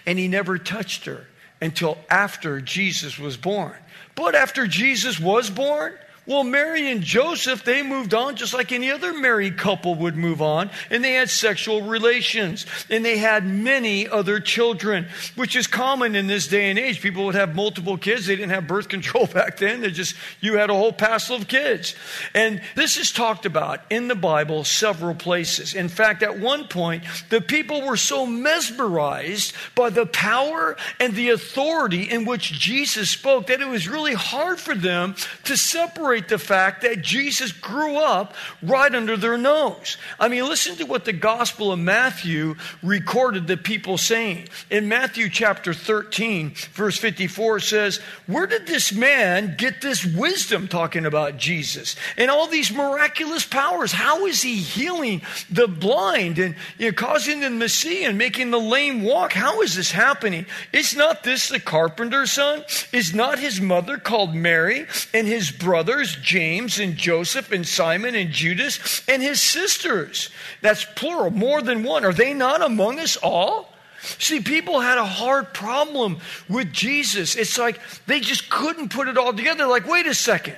and 0.05 0.19
he 0.19 0.27
never 0.27 0.57
touched 0.57 1.05
her 1.05 1.27
until 1.61 1.97
after 2.09 2.61
Jesus 2.61 3.17
was 3.17 3.37
born. 3.37 3.75
But 4.15 4.35
after 4.35 4.67
Jesus 4.67 5.19
was 5.19 5.49
born, 5.49 5.93
Well, 6.27 6.43
Mary 6.43 6.91
and 6.91 7.01
Joseph, 7.01 7.63
they 7.63 7.83
moved 7.83 8.15
on 8.15 8.35
just 8.35 8.53
like 8.53 8.71
any 8.71 8.89
other 8.89 9.13
married 9.13 9.59
couple 9.59 9.93
would 9.95 10.15
move 10.15 10.41
on, 10.41 10.71
and 10.89 11.03
they 11.03 11.13
had 11.13 11.29
sexual 11.29 11.83
relations, 11.83 12.65
and 12.89 13.05
they 13.05 13.19
had 13.19 13.45
many 13.45 14.07
other 14.07 14.39
children, 14.39 15.07
which 15.35 15.55
is 15.55 15.67
common 15.67 16.15
in 16.15 16.25
this 16.25 16.47
day 16.47 16.71
and 16.71 16.79
age. 16.79 16.99
People 16.99 17.25
would 17.25 17.35
have 17.35 17.53
multiple 17.53 17.95
kids. 17.95 18.25
They 18.25 18.35
didn't 18.35 18.49
have 18.49 18.65
birth 18.65 18.89
control 18.95 19.27
back 19.27 19.57
then. 19.57 19.81
They 19.81 19.91
just, 19.91 20.15
you 20.41 20.55
had 20.55 20.71
a 20.71 20.73
whole 20.73 20.93
passel 20.93 21.35
of 21.35 21.47
kids. 21.47 21.93
And 22.33 22.59
this 22.75 22.97
is 22.97 23.11
talked 23.11 23.45
about 23.45 23.81
in 23.91 24.07
the 24.07 24.15
Bible 24.15 24.63
several 24.63 25.13
places. 25.13 25.75
In 25.75 25.89
fact, 25.89 26.23
at 26.23 26.39
one 26.39 26.67
point, 26.67 27.03
the 27.29 27.41
people 27.41 27.85
were 27.85 27.97
so 27.97 28.25
mesmerized 28.25 29.53
by 29.75 29.91
the 29.91 30.07
power 30.07 30.75
and 30.99 31.13
the 31.13 31.29
authority 31.29 32.03
in 32.03 32.25
which 32.25 32.51
Jesus 32.51 33.11
spoke 33.11 33.47
that 33.47 33.61
it 33.61 33.67
was 33.67 33.87
really 33.87 34.15
hard 34.15 34.59
for 34.59 34.73
them 34.73 35.15
to 35.43 35.55
separate 35.55 36.14
celebrate 36.15 36.29
the 36.29 36.39
fact 36.39 36.81
that 36.81 37.01
Jesus 37.01 37.51
grew 37.51 37.97
up 37.97 38.33
right 38.61 38.93
under 38.93 39.17
their 39.17 39.37
nose. 39.37 39.97
I 40.19 40.29
mean, 40.29 40.47
listen 40.47 40.75
to 40.77 40.85
what 40.85 41.03
the 41.03 41.13
Gospel 41.13 41.71
of 41.71 41.79
Matthew 41.79 42.55
recorded 42.81 43.47
the 43.47 43.57
people 43.57 43.97
saying. 43.97 44.47
In 44.69 44.87
Matthew 44.87 45.29
chapter 45.29 45.73
13, 45.73 46.53
verse 46.73 46.97
54, 46.97 47.59
says, 47.59 47.97
Where 48.27 48.47
did 48.47 48.65
this 48.65 48.93
man 48.93 49.55
get 49.57 49.81
this 49.81 50.05
wisdom 50.05 50.67
talking 50.67 51.05
about 51.05 51.37
Jesus 51.37 51.95
and 52.17 52.31
all 52.31 52.47
these 52.47 52.71
miraculous 52.71 53.45
powers? 53.45 53.91
How 53.91 54.25
is 54.25 54.41
he 54.41 54.55
healing 54.55 55.21
the 55.49 55.67
blind 55.67 56.39
and 56.39 56.55
you 56.77 56.87
know, 56.87 56.93
causing 56.93 57.41
them 57.41 57.59
to 57.59 57.67
see 57.67 58.05
and 58.05 58.17
making 58.17 58.51
the 58.51 58.59
lame 58.59 59.03
walk? 59.03 59.33
How 59.33 59.61
is 59.61 59.75
this 59.75 59.91
happening? 59.91 60.45
Is 60.71 60.95
not 60.95 61.23
this 61.23 61.49
the 61.49 61.59
carpenter's 61.59 62.31
son? 62.31 62.63
Is 62.93 63.13
not 63.13 63.39
his 63.39 63.59
mother 63.59 63.97
called 63.97 64.33
Mary 64.33 64.85
and 65.13 65.27
his 65.27 65.51
brothers? 65.51 66.04
James 66.13 66.79
and 66.79 66.95
Joseph 66.95 67.51
and 67.51 67.67
Simon 67.67 68.15
and 68.15 68.31
Judas 68.31 69.03
and 69.07 69.21
his 69.21 69.41
sisters. 69.41 70.29
That's 70.61 70.85
plural, 70.95 71.31
more 71.31 71.61
than 71.61 71.83
one. 71.83 72.05
Are 72.05 72.13
they 72.13 72.33
not 72.33 72.61
among 72.61 72.99
us 72.99 73.17
all? 73.17 73.73
See, 74.19 74.39
people 74.39 74.81
had 74.81 74.97
a 74.97 75.05
hard 75.05 75.53
problem 75.53 76.19
with 76.47 76.71
Jesus. 76.71 77.35
It's 77.35 77.57
like 77.57 77.79
they 78.05 78.19
just 78.19 78.49
couldn't 78.49 78.89
put 78.89 79.07
it 79.07 79.17
all 79.17 79.33
together. 79.33 79.65
Like, 79.65 79.87
wait 79.87 80.05
a 80.05 80.13
second. 80.13 80.57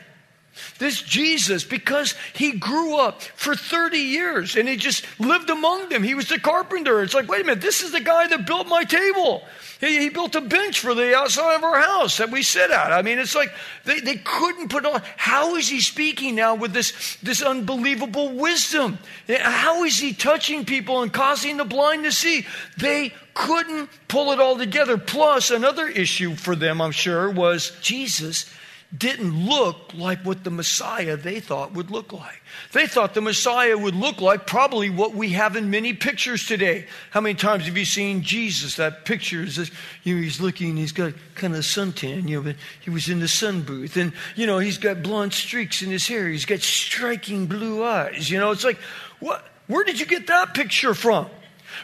This 0.80 1.02
Jesus, 1.02 1.64
because 1.64 2.16
he 2.34 2.54
grew 2.54 2.98
up 2.98 3.22
for 3.22 3.56
30 3.56 3.98
years 3.98 4.56
and 4.56 4.68
he 4.68 4.76
just 4.76 5.06
lived 5.20 5.50
among 5.50 5.90
them. 5.90 6.04
He 6.04 6.16
was 6.16 6.30
the 6.30 6.40
carpenter. 6.40 7.02
It's 7.02 7.14
like, 7.14 7.28
wait 7.28 7.42
a 7.42 7.46
minute, 7.46 7.62
this 7.62 7.82
is 7.82 7.92
the 7.92 8.02
guy 8.02 8.28
that 8.28 8.46
built 8.46 8.68
my 8.68 8.84
table. 8.84 9.44
He, 9.80 10.00
he, 10.00 10.10
built 10.10 10.36
a 10.36 10.42
bench 10.42 10.80
for 10.80 10.96
the 10.96 11.16
outside 11.16 11.56
of 11.56 11.64
our 11.64 11.80
house 11.80 12.18
that 12.18 12.32
we 12.32 12.42
sit 12.42 12.72
at. 12.72 12.92
I 12.92 13.04
mean, 13.04 13.20
it's 13.20 13.36
like 13.36 13.52
they, 13.86 14.00
they 14.00 14.16
couldn't 14.16 14.70
put 14.70 14.86
on. 14.86 15.02
How 15.18 15.56
is 15.56 15.68
he 15.68 15.82
speaking 15.82 16.36
now 16.36 16.56
with 16.56 16.74
this, 16.74 17.18
this 17.22 17.44
unbelievable 17.44 18.30
wisdom? 18.30 18.98
How 19.28 19.84
is 19.84 20.00
he 20.00 20.14
touching 20.14 20.66
people 20.66 21.04
and 21.04 21.14
causing 21.14 21.58
the 21.58 21.66
blind 21.66 22.06
to 22.06 22.12
see? 22.12 22.46
They 22.78 23.14
couldn't 23.36 23.90
pull 24.08 24.32
it 24.32 24.40
all 24.40 24.58
together. 24.58 24.98
Plus, 24.98 25.52
another 25.52 25.88
issue 25.88 26.34
for 26.36 26.56
them, 26.56 26.82
I'm 26.82 26.92
sure, 26.92 27.30
was 27.30 27.72
Jesus 27.82 28.46
didn't 28.96 29.48
look 29.48 29.94
like 29.94 30.20
what 30.20 30.46
the 30.46 30.50
Messiah 30.50 31.18
they 31.18 31.42
thought 31.42 31.74
would 31.74 31.92
look 31.92 32.14
like. 32.14 32.42
They 32.72 32.88
thought 32.88 33.14
the 33.14 33.22
Messiah 33.22 33.78
would 33.78 33.96
look 33.96 34.22
like 34.22 34.48
probably 34.48 34.90
what 34.90 35.14
we 35.14 35.32
have 35.32 35.58
in 35.58 35.70
many 35.70 35.94
pictures 35.94 36.48
today. 36.48 36.86
How 37.12 37.20
many 37.20 37.36
times 37.36 37.66
have 37.66 37.78
you 37.78 37.84
seen 37.84 38.22
Jesus? 38.22 38.78
That 38.78 39.04
picture 39.04 39.44
is, 39.44 39.58
this, 39.58 39.72
you 40.04 40.16
know, 40.16 40.22
he's 40.22 40.40
looking, 40.40 40.78
he's 40.78 40.94
got 40.94 41.14
kind 41.36 41.54
of 41.54 41.62
suntan, 41.62 42.30
you 42.30 42.42
know, 42.42 42.54
he 42.80 42.90
was 42.90 43.10
in 43.10 43.20
the 43.20 43.28
sun 43.28 43.62
booth, 43.62 43.98
and, 43.98 44.14
you 44.38 44.48
know, 44.48 44.60
he's 44.60 44.78
got 44.78 45.04
blonde 45.04 45.34
streaks 45.34 45.82
in 45.82 45.90
his 45.90 46.08
hair, 46.08 46.30
he's 46.30 46.46
got 46.46 46.62
striking 46.62 47.46
blue 47.46 47.84
eyes, 47.84 48.30
you 48.30 48.40
know, 48.40 48.52
it's 48.52 48.64
like, 48.64 48.80
what? 49.20 49.46
Where 49.68 49.84
did 49.84 50.00
you 50.00 50.06
get 50.06 50.28
that 50.28 50.54
picture 50.54 50.94
from? 50.94 51.30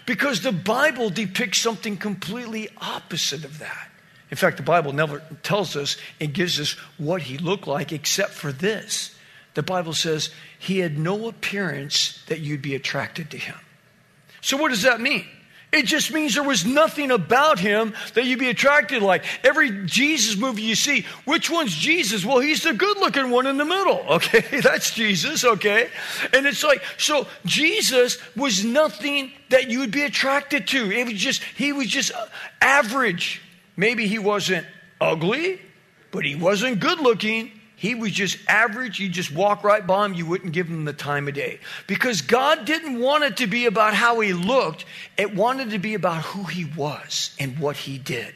Because 0.05 0.41
the 0.41 0.53
Bible 0.53 1.10
depicts 1.10 1.60
something 1.60 1.98
completely 1.98 2.69
opposite 2.77 3.43
of 3.43 3.60
that. 3.60 3.89
In 4.33 4.37
fact, 4.37 4.57
the 4.57 4.63
Bible 4.63 4.93
never 4.93 5.21
tells 5.43 5.75
us 5.75 5.95
and 6.19 6.33
gives 6.33 6.59
us 6.59 6.71
what 6.97 7.21
he 7.21 7.37
looked 7.37 7.67
like 7.67 7.91
except 7.91 8.31
for 8.31 8.51
this. 8.51 9.15
The 9.53 9.61
Bible 9.61 9.93
says 9.93 10.31
he 10.57 10.79
had 10.79 10.97
no 10.97 11.27
appearance 11.27 12.19
that 12.29 12.39
you'd 12.39 12.63
be 12.63 12.73
attracted 12.73 13.29
to 13.29 13.37
him. 13.37 13.57
So, 14.41 14.57
what 14.57 14.69
does 14.69 14.81
that 14.81 14.99
mean? 14.99 15.27
It 15.71 15.85
just 15.85 16.11
means 16.11 16.33
there 16.33 16.41
was 16.41 16.65
nothing 16.65 17.11
about 17.11 17.59
him 17.59 17.93
that 18.15 18.25
you'd 18.25 18.39
be 18.39 18.49
attracted 18.49 19.03
like. 19.03 19.23
Every 19.45 19.85
Jesus 19.85 20.35
movie 20.35 20.63
you 20.63 20.73
see, 20.73 21.05
which 21.25 21.51
one's 21.51 21.75
Jesus? 21.75 22.25
Well, 22.25 22.39
he's 22.39 22.63
the 22.63 22.73
good 22.73 22.97
looking 22.97 23.29
one 23.29 23.45
in 23.45 23.57
the 23.57 23.65
middle. 23.65 24.03
Okay, 24.13 24.61
that's 24.61 24.95
Jesus, 24.95 25.45
okay? 25.45 25.91
And 26.33 26.47
it's 26.47 26.63
like, 26.63 26.81
so 26.97 27.27
Jesus 27.45 28.17
was 28.35 28.65
nothing 28.65 29.31
that 29.49 29.69
you 29.69 29.81
would 29.81 29.91
be 29.91 30.01
attracted 30.01 30.67
to. 30.69 30.91
It 30.91 31.05
was 31.05 31.13
just, 31.13 31.43
he 31.55 31.71
was 31.71 31.85
just 31.85 32.11
average. 32.59 33.43
Maybe 33.75 34.08
he 34.08 34.20
wasn't 34.20 34.65
ugly, 35.01 35.60
but 36.12 36.25
he 36.25 36.36
wasn't 36.36 36.80
good 36.80 37.00
looking. 37.00 37.51
He 37.75 37.96
was 37.96 38.12
just 38.12 38.38
average. 38.48 39.00
You 39.00 39.10
just 39.10 39.34
walk 39.34 39.63
right 39.63 39.86
by 39.86 40.06
him. 40.06 40.13
You 40.13 40.25
wouldn't 40.25 40.53
give 40.53 40.68
him 40.68 40.86
the 40.86 40.94
time 40.94 41.27
of 41.27 41.34
day. 41.34 41.60
Because 41.88 42.22
God 42.22 42.65
didn't 42.65 43.00
want 43.00 43.24
it 43.24 43.38
to 43.38 43.48
be 43.48 43.66
about 43.66 43.94
how 43.94 44.20
he 44.22 44.31
looked, 44.33 44.86
it 45.18 45.36
wanted 45.36 45.72
to 45.72 45.79
be 45.79 45.94
about 45.94 46.22
who 46.24 46.44
he 46.44 46.66
was 46.66 47.36
and 47.40 47.59
what 47.59 47.75
he 47.75 47.98
did 47.98 48.33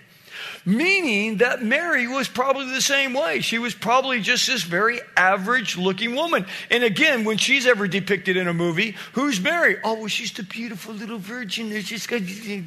meaning 0.68 1.38
that 1.38 1.64
Mary 1.64 2.08
was 2.08 2.28
probably 2.28 2.66
the 2.66 2.82
same 2.82 3.14
way. 3.14 3.40
She 3.40 3.58
was 3.58 3.74
probably 3.74 4.20
just 4.20 4.48
this 4.48 4.64
very 4.64 5.00
average 5.16 5.78
looking 5.78 6.14
woman. 6.14 6.46
And 6.70 6.84
again, 6.84 7.24
when 7.24 7.38
she's 7.38 7.66
ever 7.66 7.88
depicted 7.88 8.36
in 8.36 8.50
a 8.50 8.54
movie, 8.54 8.98
who's 9.14 9.40
Mary? 9.40 9.78
Oh, 9.86 9.94
well, 9.94 10.08
she's 10.08 10.34
the 10.34 10.44
beautiful 10.44 10.94
little 10.94 11.20
virgin. 11.20 11.72
It's 11.72 11.88
just 11.88 12.12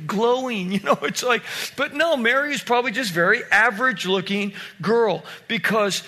glowing, 0.07 0.73
you 0.73 0.81
know. 0.81 0.99
It's 1.03 1.23
like, 1.23 1.43
but 1.77 1.93
no, 1.93 2.17
Mary 2.17 2.55
is 2.55 2.63
probably 2.63 2.91
just 2.91 3.13
very 3.13 3.43
average 3.53 4.07
looking 4.07 4.55
girl 4.81 5.23
because 5.47 6.03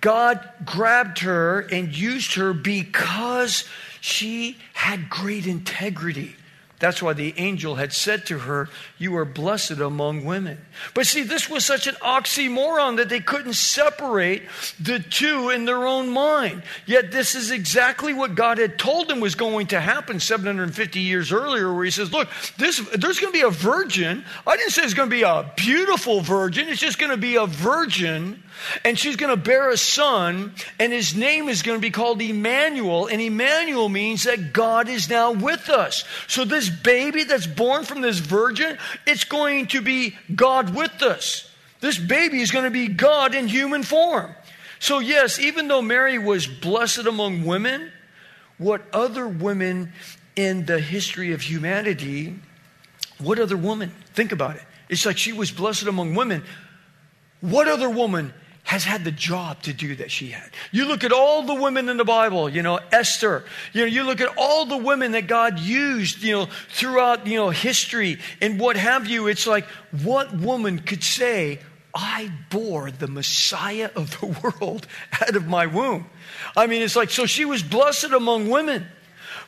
God 0.00 0.48
grabbed 0.64 1.18
her 1.18 1.60
and 1.60 1.94
used 1.94 2.34
her 2.36 2.54
because 2.54 3.64
she 4.00 4.56
had 4.72 5.10
great 5.10 5.46
integrity. 5.46 6.36
That's 6.80 7.02
why 7.02 7.12
the 7.12 7.34
angel 7.36 7.76
had 7.76 7.92
said 7.92 8.26
to 8.26 8.40
her, 8.40 8.68
You 8.98 9.16
are 9.16 9.24
blessed 9.24 9.78
among 9.78 10.24
women. 10.24 10.58
But 10.92 11.06
see, 11.06 11.22
this 11.22 11.48
was 11.48 11.64
such 11.64 11.86
an 11.86 11.94
oxymoron 11.96 12.96
that 12.96 13.08
they 13.08 13.20
couldn't 13.20 13.54
separate 13.54 14.42
the 14.78 14.98
two 14.98 15.50
in 15.50 15.64
their 15.64 15.86
own 15.86 16.10
mind. 16.10 16.62
Yet, 16.86 17.10
this 17.10 17.34
is 17.34 17.50
exactly 17.50 18.12
what 18.12 18.34
God 18.34 18.58
had 18.58 18.78
told 18.78 19.08
them 19.08 19.20
was 19.20 19.34
going 19.34 19.68
to 19.68 19.80
happen 19.80 20.20
750 20.20 21.00
years 21.00 21.32
earlier, 21.32 21.72
where 21.72 21.84
He 21.84 21.90
says, 21.90 22.12
Look, 22.12 22.28
this, 22.58 22.78
there's 22.90 23.18
going 23.18 23.32
to 23.32 23.38
be 23.38 23.46
a 23.46 23.50
virgin. 23.50 24.24
I 24.46 24.56
didn't 24.56 24.72
say 24.72 24.82
it's 24.82 24.94
going 24.94 25.08
to 25.08 25.16
be 25.16 25.22
a 25.22 25.50
beautiful 25.56 26.20
virgin, 26.20 26.68
it's 26.68 26.80
just 26.80 26.98
going 26.98 27.10
to 27.10 27.16
be 27.16 27.36
a 27.36 27.46
virgin 27.46 28.43
and 28.84 28.98
she's 28.98 29.16
going 29.16 29.30
to 29.30 29.42
bear 29.42 29.70
a 29.70 29.76
son, 29.76 30.54
and 30.78 30.92
his 30.92 31.14
name 31.14 31.48
is 31.48 31.62
going 31.62 31.78
to 31.78 31.82
be 31.82 31.90
called 31.90 32.20
Emmanuel. 32.20 33.06
And 33.06 33.20
Emmanuel 33.20 33.88
means 33.88 34.24
that 34.24 34.52
God 34.52 34.88
is 34.88 35.08
now 35.08 35.32
with 35.32 35.68
us. 35.68 36.04
So, 36.26 36.44
this 36.44 36.68
baby 36.68 37.24
that's 37.24 37.46
born 37.46 37.84
from 37.84 38.00
this 38.00 38.18
virgin, 38.18 38.78
it's 39.06 39.24
going 39.24 39.66
to 39.68 39.80
be 39.80 40.16
God 40.34 40.74
with 40.74 41.02
us. 41.02 41.50
This 41.80 41.98
baby 41.98 42.40
is 42.40 42.50
going 42.50 42.64
to 42.64 42.70
be 42.70 42.88
God 42.88 43.34
in 43.34 43.48
human 43.48 43.82
form. 43.82 44.34
So, 44.78 44.98
yes, 44.98 45.38
even 45.38 45.68
though 45.68 45.82
Mary 45.82 46.18
was 46.18 46.46
blessed 46.46 47.06
among 47.06 47.44
women, 47.44 47.90
what 48.58 48.82
other 48.92 49.26
women 49.26 49.92
in 50.36 50.66
the 50.66 50.78
history 50.80 51.32
of 51.32 51.42
humanity, 51.42 52.38
what 53.18 53.38
other 53.38 53.56
woman? 53.56 53.92
Think 54.14 54.32
about 54.32 54.56
it. 54.56 54.62
It's 54.88 55.06
like 55.06 55.18
she 55.18 55.32
was 55.32 55.50
blessed 55.50 55.84
among 55.84 56.14
women. 56.14 56.44
What 57.40 57.68
other 57.68 57.90
woman 57.90 58.32
has 58.64 58.82
had 58.82 59.04
the 59.04 59.12
job 59.12 59.62
to 59.62 59.72
do 59.72 59.94
that 59.96 60.10
she 60.10 60.28
had. 60.28 60.50
You 60.72 60.86
look 60.86 61.04
at 61.04 61.12
all 61.12 61.42
the 61.42 61.54
women 61.54 61.90
in 61.90 61.98
the 61.98 62.04
Bible, 62.04 62.48
you 62.48 62.62
know, 62.62 62.80
Esther, 62.90 63.44
you 63.74 63.82
know, 63.82 63.86
you 63.86 64.04
look 64.04 64.22
at 64.22 64.34
all 64.38 64.64
the 64.64 64.78
women 64.78 65.12
that 65.12 65.26
God 65.26 65.58
used, 65.58 66.22
you 66.22 66.32
know, 66.32 66.48
throughout, 66.70 67.26
you 67.26 67.36
know, 67.36 67.50
history 67.50 68.18
and 68.40 68.58
what 68.58 68.76
have 68.76 69.06
you. 69.06 69.26
It's 69.26 69.46
like, 69.46 69.66
what 70.02 70.34
woman 70.34 70.78
could 70.78 71.04
say, 71.04 71.60
I 71.94 72.32
bore 72.50 72.90
the 72.90 73.06
Messiah 73.06 73.90
of 73.94 74.18
the 74.18 74.26
world 74.60 74.86
out 75.20 75.36
of 75.36 75.46
my 75.46 75.66
womb? 75.66 76.06
I 76.56 76.66
mean, 76.66 76.80
it's 76.80 76.96
like, 76.96 77.10
so 77.10 77.26
she 77.26 77.44
was 77.44 77.62
blessed 77.62 78.12
among 78.12 78.48
women. 78.48 78.86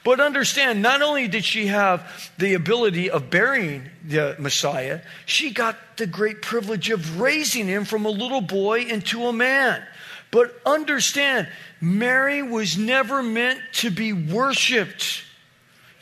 But 0.06 0.20
understand, 0.20 0.82
not 0.82 1.02
only 1.02 1.26
did 1.26 1.44
she 1.44 1.66
have 1.66 2.30
the 2.38 2.54
ability 2.54 3.10
of 3.10 3.28
burying 3.28 3.90
the 4.06 4.36
Messiah, 4.38 5.00
she 5.24 5.50
got 5.50 5.96
the 5.96 6.06
great 6.06 6.42
privilege 6.42 6.90
of 6.90 7.20
raising 7.20 7.66
him 7.66 7.84
from 7.84 8.06
a 8.06 8.10
little 8.10 8.40
boy 8.40 8.82
into 8.82 9.26
a 9.26 9.32
man. 9.32 9.82
But 10.30 10.60
understand, 10.64 11.48
Mary 11.80 12.40
was 12.40 12.78
never 12.78 13.20
meant 13.20 13.58
to 13.72 13.90
be 13.90 14.12
worshiped. 14.12 15.24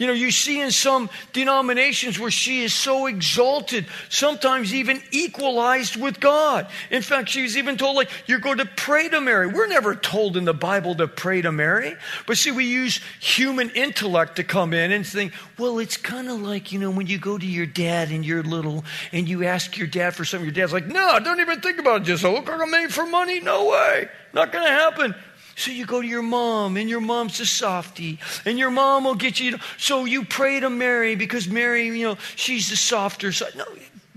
You 0.04 0.08
know, 0.08 0.16
you 0.16 0.32
see 0.32 0.60
in 0.60 0.70
some 0.70 1.08
denominations 1.32 2.18
where 2.18 2.30
she 2.30 2.62
is 2.62 2.74
so 2.74 3.06
exalted, 3.06 3.86
sometimes 4.10 4.74
even 4.74 5.00
equalized 5.12 5.96
with 5.96 6.20
God. 6.20 6.66
In 6.90 7.00
fact, 7.00 7.30
she's 7.30 7.56
even 7.56 7.78
told, 7.78 7.96
like, 7.96 8.10
you're 8.26 8.38
going 8.38 8.58
to 8.58 8.66
pray 8.66 9.08
to 9.08 9.18
Mary. 9.22 9.46
We're 9.46 9.66
never 9.66 9.94
told 9.94 10.36
in 10.36 10.44
the 10.44 10.52
Bible 10.52 10.94
to 10.96 11.08
pray 11.08 11.40
to 11.40 11.50
Mary. 11.50 11.94
But 12.26 12.36
see, 12.36 12.50
we 12.50 12.66
use 12.66 13.00
human 13.18 13.70
intellect 13.70 14.36
to 14.36 14.44
come 14.44 14.74
in 14.74 14.92
and 14.92 15.06
think, 15.06 15.32
well, 15.56 15.78
it's 15.78 15.96
kind 15.96 16.28
of 16.28 16.38
like, 16.38 16.70
you 16.70 16.78
know, 16.78 16.90
when 16.90 17.06
you 17.06 17.16
go 17.16 17.38
to 17.38 17.46
your 17.46 17.64
dad 17.64 18.10
and 18.10 18.26
you're 18.26 18.42
little 18.42 18.84
and 19.10 19.26
you 19.26 19.44
ask 19.44 19.78
your 19.78 19.86
dad 19.86 20.14
for 20.14 20.26
something, 20.26 20.44
your 20.44 20.52
dad's 20.52 20.74
like, 20.74 20.86
no, 20.86 21.18
don't 21.18 21.40
even 21.40 21.62
think 21.62 21.78
about 21.78 22.02
it. 22.02 22.04
Just, 22.04 22.26
oh, 22.26 22.44
I'm 22.46 22.70
made 22.70 22.92
for 22.92 23.06
money. 23.06 23.40
No 23.40 23.70
way. 23.70 24.10
Not 24.34 24.52
going 24.52 24.66
to 24.66 24.70
happen. 24.70 25.14
So 25.56 25.70
you 25.70 25.86
go 25.86 26.00
to 26.02 26.06
your 26.06 26.22
mom, 26.22 26.76
and 26.76 26.88
your 26.88 27.00
mom's 27.00 27.38
a 27.40 27.46
softie, 27.46 28.18
and 28.44 28.58
your 28.58 28.70
mom 28.70 29.04
will 29.04 29.14
get 29.14 29.38
you. 29.38 29.58
So 29.78 30.04
you 30.04 30.24
pray 30.24 30.60
to 30.60 30.70
Mary 30.70 31.14
because 31.14 31.48
Mary, 31.48 31.86
you 31.86 32.04
know, 32.08 32.18
she's 32.36 32.70
the 32.70 32.76
softer 32.76 33.32
side. 33.32 33.54
No, 33.56 33.64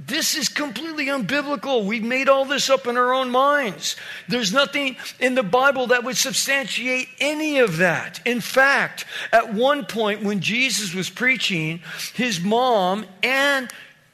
this 0.07 0.35
is 0.35 0.47
completely 0.47 1.07
unbiblical. 1.07 1.85
We've 1.85 2.03
made 2.03 2.29
all 2.29 2.45
this 2.45 2.69
up 2.69 2.87
in 2.87 2.95
our 2.95 3.13
own 3.13 3.29
minds. 3.29 3.97
There's 4.29 4.53
nothing 4.53 4.95
in 5.19 5.35
the 5.35 5.43
Bible 5.43 5.87
that 5.87 6.05
would 6.05 6.15
substantiate 6.15 7.09
any 7.19 7.59
of 7.59 7.77
that. 7.77 8.21
In 8.25 8.39
fact, 8.39 9.05
at 9.33 9.53
one 9.53 9.85
point 9.85 10.23
when 10.23 10.39
Jesus 10.39 10.93
was 10.93 11.09
preaching, 11.09 11.81
his 12.13 12.39
mom 12.39 13.05
and 13.21 13.69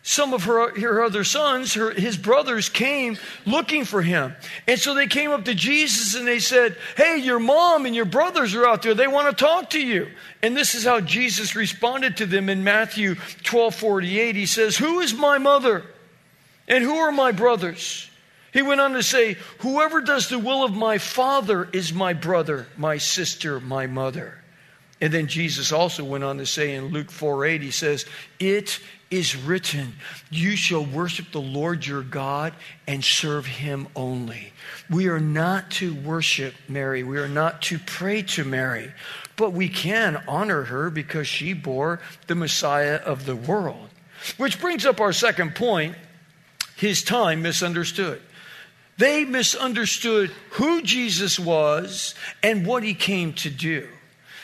some 0.05 0.33
of 0.33 0.43
her, 0.43 0.77
her 0.77 1.01
other 1.01 1.23
sons, 1.23 1.75
her, 1.75 1.91
his 1.91 2.17
brothers, 2.17 2.67
came 2.67 3.17
looking 3.45 3.85
for 3.85 4.01
him. 4.01 4.35
And 4.67 4.77
so 4.77 4.93
they 4.93 5.07
came 5.07 5.31
up 5.31 5.45
to 5.45 5.55
Jesus 5.55 6.13
and 6.13 6.27
they 6.27 6.39
said, 6.39 6.75
Hey, 6.97 7.19
your 7.19 7.39
mom 7.39 7.85
and 7.85 7.95
your 7.95 8.03
brothers 8.03 8.53
are 8.53 8.67
out 8.67 8.81
there. 8.81 8.93
They 8.93 9.07
want 9.07 9.35
to 9.35 9.43
talk 9.43 9.69
to 9.71 9.81
you. 9.81 10.09
And 10.41 10.57
this 10.57 10.75
is 10.75 10.83
how 10.83 10.99
Jesus 10.99 11.55
responded 11.55 12.17
to 12.17 12.25
them 12.25 12.49
in 12.49 12.65
Matthew 12.65 13.15
12 13.43 13.75
48. 13.75 14.35
He 14.35 14.45
says, 14.45 14.75
Who 14.75 14.99
is 14.99 15.13
my 15.13 15.37
mother? 15.37 15.85
And 16.67 16.83
who 16.83 16.95
are 16.95 17.11
my 17.13 17.31
brothers? 17.31 18.09
He 18.51 18.61
went 18.61 18.81
on 18.81 18.91
to 18.93 19.03
say, 19.03 19.37
Whoever 19.59 20.01
does 20.01 20.27
the 20.27 20.37
will 20.37 20.65
of 20.65 20.73
my 20.73 20.97
Father 20.97 21.69
is 21.71 21.93
my 21.93 22.11
brother, 22.11 22.67
my 22.75 22.97
sister, 22.97 23.61
my 23.61 23.87
mother. 23.87 24.43
And 24.99 25.13
then 25.13 25.27
Jesus 25.27 25.71
also 25.71 26.03
went 26.03 26.23
on 26.23 26.37
to 26.37 26.45
say 26.45 26.75
in 26.75 26.87
Luke 26.87 27.09
4 27.09 27.45
8, 27.45 27.61
he 27.61 27.71
says, 27.71 28.05
It 28.39 28.79
is 29.13 29.35
written, 29.35 29.93
You 30.31 30.55
shall 30.55 30.83
worship 30.83 31.31
the 31.31 31.41
Lord 31.41 31.85
your 31.85 32.01
God 32.01 32.53
and 32.87 33.03
serve 33.03 33.45
him 33.45 33.87
only. 33.95 34.53
We 34.89 35.07
are 35.07 35.19
not 35.19 35.71
to 35.71 35.93
worship 35.93 36.55
Mary. 36.67 37.03
We 37.03 37.19
are 37.19 37.27
not 37.27 37.61
to 37.63 37.77
pray 37.79 38.23
to 38.23 38.43
Mary. 38.43 38.91
But 39.35 39.53
we 39.53 39.69
can 39.69 40.23
honor 40.27 40.63
her 40.63 40.89
because 40.89 41.27
she 41.27 41.53
bore 41.53 41.99
the 42.27 42.35
Messiah 42.35 42.95
of 42.95 43.25
the 43.25 43.35
world. 43.35 43.89
Which 44.37 44.59
brings 44.59 44.85
up 44.85 44.99
our 44.99 45.13
second 45.13 45.55
point 45.55 45.95
his 46.75 47.03
time 47.03 47.41
misunderstood. 47.41 48.21
They 48.97 49.25
misunderstood 49.25 50.31
who 50.51 50.81
Jesus 50.81 51.39
was 51.39 52.15
and 52.41 52.65
what 52.65 52.83
he 52.83 52.93
came 52.93 53.33
to 53.33 53.49
do. 53.49 53.87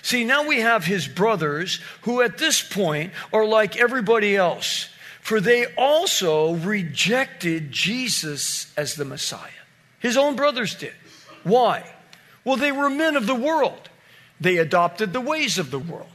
See, 0.01 0.23
now 0.23 0.47
we 0.47 0.62
have 0.62 0.85
his 0.85 1.07
brothers 1.07 1.79
who 2.01 2.21
at 2.21 2.38
this 2.38 2.62
point 2.62 3.13
are 3.33 3.45
like 3.45 3.77
everybody 3.77 4.35
else, 4.35 4.89
for 5.21 5.39
they 5.39 5.65
also 5.75 6.55
rejected 6.55 7.71
Jesus 7.71 8.73
as 8.77 8.95
the 8.95 9.05
Messiah. 9.05 9.49
His 9.99 10.17
own 10.17 10.35
brothers 10.35 10.75
did. 10.75 10.93
Why? 11.43 11.83
Well, 12.43 12.57
they 12.57 12.71
were 12.71 12.89
men 12.89 13.15
of 13.15 13.27
the 13.27 13.35
world. 13.35 13.89
They 14.39 14.57
adopted 14.57 15.13
the 15.13 15.21
ways 15.21 15.57
of 15.57 15.71
the 15.71 15.79
world. 15.79 16.07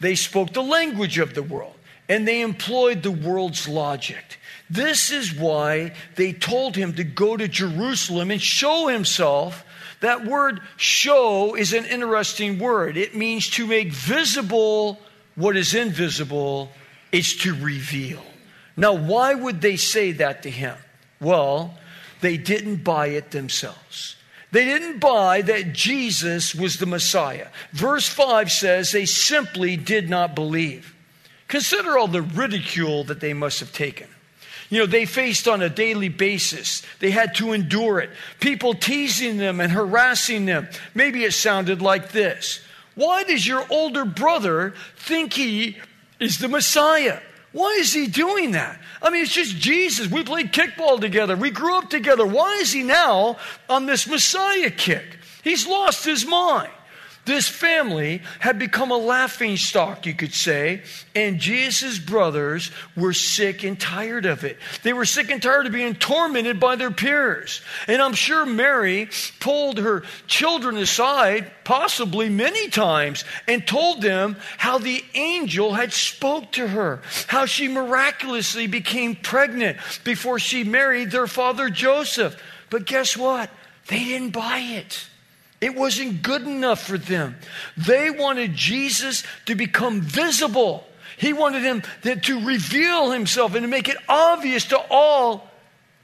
They 0.00 0.14
spoke 0.14 0.52
the 0.52 0.62
language 0.62 1.18
of 1.18 1.34
the 1.34 1.42
world. 1.42 1.74
And 2.08 2.26
they 2.26 2.40
employed 2.40 3.02
the 3.02 3.10
world's 3.12 3.68
logic. 3.68 4.38
This 4.70 5.10
is 5.10 5.34
why 5.34 5.94
they 6.16 6.32
told 6.32 6.74
him 6.74 6.94
to 6.94 7.04
go 7.04 7.36
to 7.36 7.48
Jerusalem 7.48 8.30
and 8.30 8.40
show 8.40 8.88
himself 8.88 9.64
that 10.00 10.24
word 10.24 10.60
show 10.76 11.54
is 11.54 11.72
an 11.72 11.84
interesting 11.84 12.58
word. 12.58 12.96
It 12.96 13.14
means 13.14 13.48
to 13.50 13.66
make 13.66 13.92
visible 13.92 14.98
what 15.34 15.56
is 15.56 15.74
invisible, 15.74 16.70
it's 17.12 17.36
to 17.38 17.54
reveal. 17.54 18.22
Now, 18.76 18.92
why 18.92 19.34
would 19.34 19.60
they 19.60 19.76
say 19.76 20.12
that 20.12 20.42
to 20.42 20.50
him? 20.50 20.76
Well, 21.20 21.78
they 22.20 22.36
didn't 22.36 22.84
buy 22.84 23.08
it 23.08 23.30
themselves. 23.30 24.16
They 24.50 24.64
didn't 24.64 24.98
buy 24.98 25.42
that 25.42 25.72
Jesus 25.72 26.54
was 26.54 26.78
the 26.78 26.86
Messiah. 26.86 27.48
Verse 27.72 28.08
5 28.08 28.50
says 28.50 28.92
they 28.92 29.04
simply 29.04 29.76
did 29.76 30.08
not 30.08 30.34
believe. 30.34 30.94
Consider 31.48 31.98
all 31.98 32.08
the 32.08 32.22
ridicule 32.22 33.04
that 33.04 33.20
they 33.20 33.34
must 33.34 33.60
have 33.60 33.72
taken. 33.72 34.08
You 34.70 34.80
know, 34.80 34.86
they 34.86 35.06
faced 35.06 35.48
on 35.48 35.62
a 35.62 35.70
daily 35.70 36.08
basis. 36.08 36.82
They 37.00 37.10
had 37.10 37.34
to 37.36 37.52
endure 37.52 38.00
it. 38.00 38.10
People 38.38 38.74
teasing 38.74 39.38
them 39.38 39.60
and 39.60 39.72
harassing 39.72 40.44
them. 40.44 40.68
Maybe 40.94 41.24
it 41.24 41.32
sounded 41.32 41.80
like 41.80 42.12
this 42.12 42.60
Why 42.94 43.24
does 43.24 43.46
your 43.46 43.64
older 43.70 44.04
brother 44.04 44.74
think 44.96 45.32
he 45.32 45.78
is 46.20 46.38
the 46.38 46.48
Messiah? 46.48 47.20
Why 47.52 47.78
is 47.80 47.94
he 47.94 48.06
doing 48.06 48.52
that? 48.52 48.78
I 49.00 49.08
mean, 49.10 49.22
it's 49.22 49.32
just 49.32 49.56
Jesus. 49.56 50.10
We 50.10 50.22
played 50.22 50.52
kickball 50.52 51.00
together. 51.00 51.34
We 51.34 51.50
grew 51.50 51.78
up 51.78 51.88
together. 51.88 52.26
Why 52.26 52.58
is 52.60 52.72
he 52.72 52.82
now 52.82 53.38
on 53.70 53.86
this 53.86 54.06
Messiah 54.06 54.70
kick? 54.70 55.18
He's 55.42 55.66
lost 55.66 56.04
his 56.04 56.26
mind. 56.26 56.70
This 57.28 57.46
family 57.46 58.22
had 58.38 58.58
become 58.58 58.90
a 58.90 58.96
laughing 58.96 59.58
stock, 59.58 60.06
you 60.06 60.14
could 60.14 60.32
say, 60.32 60.80
and 61.14 61.38
Jesus' 61.38 61.98
brothers 61.98 62.70
were 62.96 63.12
sick 63.12 63.64
and 63.64 63.78
tired 63.78 64.24
of 64.24 64.44
it. 64.44 64.56
They 64.82 64.94
were 64.94 65.04
sick 65.04 65.30
and 65.30 65.42
tired 65.42 65.66
of 65.66 65.72
being 65.74 65.94
tormented 65.94 66.58
by 66.58 66.76
their 66.76 66.90
peers. 66.90 67.60
And 67.86 68.00
I'm 68.00 68.14
sure 68.14 68.46
Mary 68.46 69.10
pulled 69.40 69.76
her 69.76 70.04
children 70.26 70.78
aside, 70.78 71.52
possibly 71.64 72.30
many 72.30 72.70
times, 72.70 73.24
and 73.46 73.66
told 73.66 74.00
them 74.00 74.38
how 74.56 74.78
the 74.78 75.04
angel 75.12 75.74
had 75.74 75.92
spoke 75.92 76.52
to 76.52 76.66
her, 76.66 77.02
how 77.26 77.44
she 77.44 77.68
miraculously 77.68 78.66
became 78.66 79.14
pregnant 79.14 79.76
before 80.02 80.38
she 80.38 80.64
married 80.64 81.10
their 81.10 81.26
father 81.26 81.68
Joseph. 81.68 82.42
But 82.70 82.86
guess 82.86 83.18
what? 83.18 83.50
They 83.88 84.02
didn't 84.02 84.30
buy 84.30 84.60
it. 84.60 85.06
It 85.60 85.74
wasn't 85.74 86.22
good 86.22 86.42
enough 86.42 86.82
for 86.86 86.98
them. 86.98 87.36
They 87.76 88.10
wanted 88.10 88.54
Jesus 88.54 89.24
to 89.46 89.54
become 89.54 90.00
visible. 90.00 90.86
He 91.16 91.32
wanted 91.32 91.62
him 91.62 91.82
to, 92.02 92.46
reveal 92.46 93.10
himself 93.10 93.54
and 93.54 93.62
to 93.62 93.68
make 93.68 93.88
it 93.88 93.96
obvious 94.08 94.66
to 94.66 94.78
all, 94.88 95.50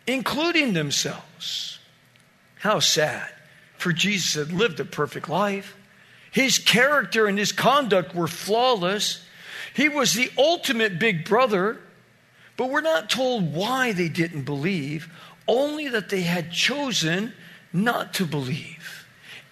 including 0.06 0.72
themselves. 0.72 1.78
How 2.56 2.80
sad, 2.80 3.28
for 3.76 3.92
Jesus 3.92 4.34
had 4.34 4.52
lived 4.52 4.80
a 4.80 4.84
perfect 4.84 5.28
life. 5.28 5.76
His 6.32 6.58
character 6.58 7.26
and 7.26 7.38
his 7.38 7.52
conduct 7.52 8.12
were 8.12 8.26
flawless. 8.26 9.24
He 9.72 9.88
was 9.88 10.14
the 10.14 10.32
ultimate 10.36 10.98
big 10.98 11.24
brother, 11.24 11.78
but 12.56 12.70
we're 12.70 12.80
not 12.80 13.08
told 13.08 13.54
why 13.54 13.92
they 13.92 14.08
didn't 14.08 14.42
believe, 14.42 15.08
only 15.46 15.88
that 15.88 16.08
they 16.08 16.22
had 16.22 16.50
chosen 16.50 17.34
not 17.72 18.14
to 18.14 18.24
believe. 18.24 18.83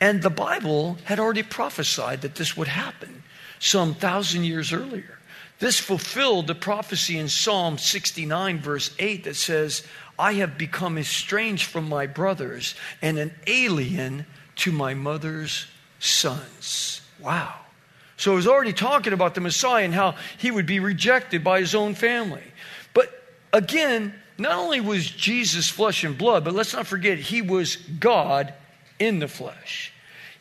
And 0.03 0.21
the 0.21 0.31
Bible 0.31 0.99
had 1.05 1.21
already 1.21 1.45
prophesied 1.45 2.23
that 2.23 2.35
this 2.35 2.57
would 2.57 2.67
happen 2.67 3.23
some 3.61 3.95
thousand 3.95 4.43
years 4.43 4.73
earlier. 4.73 5.21
This 5.61 5.79
fulfilled 5.79 6.49
the 6.49 6.57
prophecy 6.57 7.21
in 7.21 7.29
Psalm 7.29 7.79
69, 7.79 8.59
verse 8.59 8.93
8, 8.99 9.23
that 9.23 9.37
says, 9.37 9.87
I 10.19 10.33
have 10.33 10.59
become 10.59 10.99
estranged 10.99 11.67
from 11.67 11.89
my 11.89 12.09
brothers 12.09 12.75
and 13.01 13.17
an 13.17 13.33
alien 13.47 14.27
to 14.57 14.73
my 14.73 14.93
mother's 14.93 15.69
sons. 16.01 17.01
Wow. 17.21 17.55
So 18.17 18.33
it 18.33 18.37
was 18.37 18.49
already 18.49 18.73
talking 18.73 19.13
about 19.13 19.37
the 19.37 19.41
Messiah 19.41 19.85
and 19.85 19.95
how 19.95 20.17
he 20.37 20.51
would 20.51 20.67
be 20.67 20.81
rejected 20.81 21.45
by 21.45 21.61
his 21.61 21.77
own 21.77 21.95
family. 21.95 22.43
But 22.93 23.09
again, 23.53 24.13
not 24.37 24.59
only 24.59 24.81
was 24.81 25.09
Jesus 25.09 25.69
flesh 25.69 26.03
and 26.03 26.19
blood, 26.19 26.43
but 26.45 26.55
let's 26.55 26.73
not 26.73 26.89
forget, 26.89 27.19
he 27.19 27.41
was 27.41 27.77
God 27.77 28.53
in 28.99 29.21
the 29.21 29.29
flesh. 29.29 29.92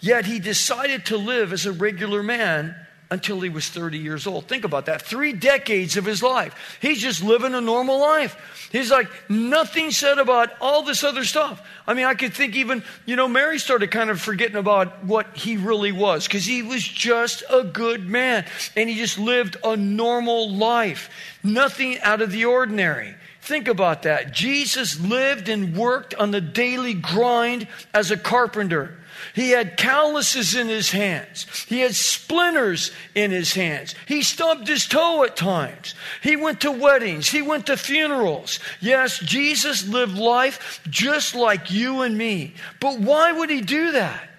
Yet 0.01 0.25
he 0.25 0.39
decided 0.39 1.05
to 1.05 1.17
live 1.17 1.53
as 1.53 1.65
a 1.65 1.71
regular 1.71 2.21
man 2.21 2.75
until 3.11 3.41
he 3.41 3.49
was 3.49 3.67
30 3.69 3.97
years 3.97 4.25
old. 4.25 4.47
Think 4.47 4.63
about 4.63 4.85
that. 4.85 5.01
Three 5.01 5.33
decades 5.33 5.97
of 5.97 6.05
his 6.05 6.23
life. 6.23 6.77
He's 6.81 7.01
just 7.01 7.21
living 7.21 7.53
a 7.53 7.59
normal 7.59 7.99
life. 7.99 8.69
He's 8.71 8.89
like, 8.89 9.09
nothing 9.29 9.91
said 9.91 10.17
about 10.17 10.49
all 10.61 10.83
this 10.83 11.03
other 11.03 11.25
stuff. 11.25 11.61
I 11.85 11.93
mean, 11.93 12.05
I 12.05 12.15
could 12.15 12.33
think 12.33 12.55
even, 12.55 12.83
you 13.05 13.17
know, 13.17 13.27
Mary 13.27 13.59
started 13.59 13.91
kind 13.91 14.09
of 14.09 14.21
forgetting 14.21 14.55
about 14.55 15.03
what 15.03 15.35
he 15.35 15.57
really 15.57 15.91
was 15.91 16.25
because 16.25 16.45
he 16.45 16.63
was 16.63 16.81
just 16.81 17.43
a 17.49 17.65
good 17.65 18.07
man 18.07 18.45
and 18.77 18.89
he 18.89 18.95
just 18.95 19.19
lived 19.19 19.57
a 19.63 19.75
normal 19.75 20.49
life. 20.49 21.09
Nothing 21.43 21.99
out 21.99 22.21
of 22.21 22.31
the 22.31 22.45
ordinary. 22.45 23.13
Think 23.41 23.67
about 23.67 24.03
that. 24.03 24.31
Jesus 24.31 24.99
lived 25.01 25.49
and 25.49 25.75
worked 25.75 26.15
on 26.15 26.31
the 26.31 26.41
daily 26.41 26.93
grind 26.93 27.67
as 27.93 28.09
a 28.09 28.17
carpenter. 28.17 28.97
He 29.33 29.51
had 29.51 29.77
calluses 29.77 30.55
in 30.55 30.67
his 30.67 30.91
hands. 30.91 31.45
He 31.67 31.79
had 31.81 31.95
splinters 31.95 32.91
in 33.15 33.31
his 33.31 33.53
hands. 33.53 33.95
He 34.07 34.21
stubbed 34.21 34.67
his 34.67 34.87
toe 34.87 35.23
at 35.23 35.35
times. 35.35 35.95
He 36.21 36.35
went 36.35 36.61
to 36.61 36.71
weddings. 36.71 37.29
He 37.29 37.41
went 37.41 37.67
to 37.67 37.77
funerals. 37.77 38.59
Yes, 38.79 39.19
Jesus 39.19 39.87
lived 39.87 40.17
life 40.17 40.81
just 40.89 41.35
like 41.35 41.71
you 41.71 42.01
and 42.01 42.17
me. 42.17 42.53
But 42.79 42.99
why 42.99 43.31
would 43.31 43.49
he 43.49 43.61
do 43.61 43.93
that? 43.93 44.29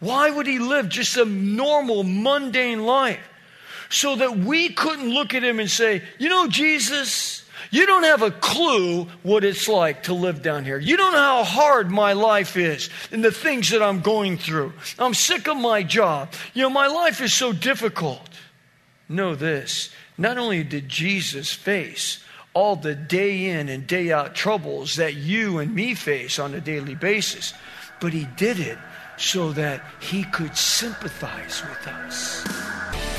Why 0.00 0.30
would 0.30 0.46
he 0.46 0.58
live 0.58 0.88
just 0.88 1.16
a 1.16 1.24
normal, 1.24 2.04
mundane 2.04 2.84
life? 2.84 3.20
So 3.90 4.16
that 4.16 4.38
we 4.38 4.68
couldn't 4.68 5.10
look 5.10 5.34
at 5.34 5.42
him 5.42 5.58
and 5.58 5.68
say, 5.68 6.02
you 6.18 6.28
know, 6.28 6.46
Jesus, 6.46 7.44
you 7.70 7.86
don't 7.86 8.04
have 8.04 8.22
a 8.22 8.30
clue 8.30 9.06
what 9.22 9.44
it's 9.44 9.68
like 9.68 10.04
to 10.04 10.14
live 10.14 10.42
down 10.42 10.64
here. 10.64 10.78
You 10.78 10.96
don't 10.96 11.12
know 11.12 11.18
how 11.18 11.44
hard 11.44 11.90
my 11.90 12.12
life 12.12 12.56
is 12.56 12.90
and 13.10 13.24
the 13.24 13.32
things 13.32 13.70
that 13.70 13.82
I'm 13.82 14.00
going 14.00 14.38
through. 14.38 14.72
I'm 14.98 15.14
sick 15.14 15.48
of 15.48 15.56
my 15.56 15.82
job. 15.82 16.32
You 16.54 16.62
know, 16.62 16.70
my 16.70 16.86
life 16.86 17.20
is 17.20 17.32
so 17.32 17.52
difficult. 17.52 18.28
Know 19.08 19.34
this 19.34 19.90
not 20.16 20.36
only 20.36 20.62
did 20.62 20.88
Jesus 20.88 21.52
face 21.52 22.22
all 22.52 22.76
the 22.76 22.94
day 22.94 23.46
in 23.46 23.68
and 23.68 23.86
day 23.86 24.12
out 24.12 24.34
troubles 24.34 24.96
that 24.96 25.14
you 25.14 25.58
and 25.58 25.74
me 25.74 25.94
face 25.94 26.38
on 26.38 26.54
a 26.54 26.60
daily 26.60 26.94
basis, 26.94 27.54
but 28.00 28.12
he 28.12 28.26
did 28.36 28.58
it 28.58 28.78
so 29.16 29.52
that 29.52 29.82
he 30.00 30.24
could 30.24 30.56
sympathize 30.56 31.62
with 31.62 31.86
us. 31.86 33.09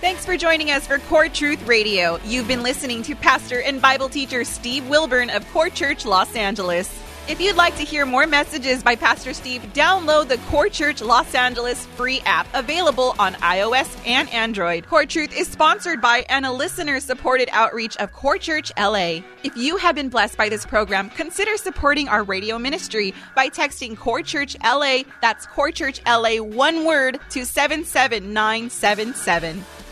Thanks 0.00 0.24
for 0.24 0.38
joining 0.38 0.70
us 0.70 0.86
for 0.86 0.98
Core 0.98 1.28
Truth 1.28 1.66
Radio. 1.66 2.18
You've 2.24 2.48
been 2.48 2.62
listening 2.62 3.02
to 3.02 3.14
pastor 3.14 3.60
and 3.60 3.82
Bible 3.82 4.08
teacher 4.08 4.44
Steve 4.44 4.88
Wilburn 4.88 5.28
of 5.28 5.46
Core 5.52 5.68
Church 5.68 6.06
Los 6.06 6.34
Angeles. 6.34 6.90
If 7.28 7.38
you'd 7.38 7.56
like 7.56 7.76
to 7.76 7.84
hear 7.84 8.06
more 8.06 8.26
messages 8.26 8.82
by 8.82 8.96
Pastor 8.96 9.34
Steve, 9.34 9.60
download 9.74 10.28
the 10.28 10.38
Core 10.48 10.70
Church 10.70 11.02
Los 11.02 11.34
Angeles 11.34 11.84
free 11.84 12.22
app 12.24 12.46
available 12.54 13.14
on 13.18 13.34
iOS 13.34 13.94
and 14.06 14.26
Android. 14.30 14.86
Core 14.86 15.04
Truth 15.04 15.36
is 15.36 15.48
sponsored 15.48 16.00
by 16.00 16.24
and 16.30 16.46
a 16.46 16.50
listener 16.50 16.98
supported 16.98 17.50
outreach 17.52 17.98
of 17.98 18.14
Core 18.14 18.38
Church 18.38 18.72
LA. 18.78 19.18
If 19.44 19.54
you 19.54 19.76
have 19.76 19.94
been 19.94 20.08
blessed 20.08 20.38
by 20.38 20.48
this 20.48 20.64
program, 20.64 21.10
consider 21.10 21.58
supporting 21.58 22.08
our 22.08 22.22
radio 22.22 22.58
ministry 22.58 23.12
by 23.36 23.50
texting 23.50 23.98
Core 23.98 24.22
Church 24.22 24.56
LA, 24.64 25.00
that's 25.20 25.44
Core 25.44 25.72
Church 25.72 26.00
LA, 26.06 26.36
one 26.36 26.86
word, 26.86 27.20
to 27.30 27.44
77977. 27.44 29.62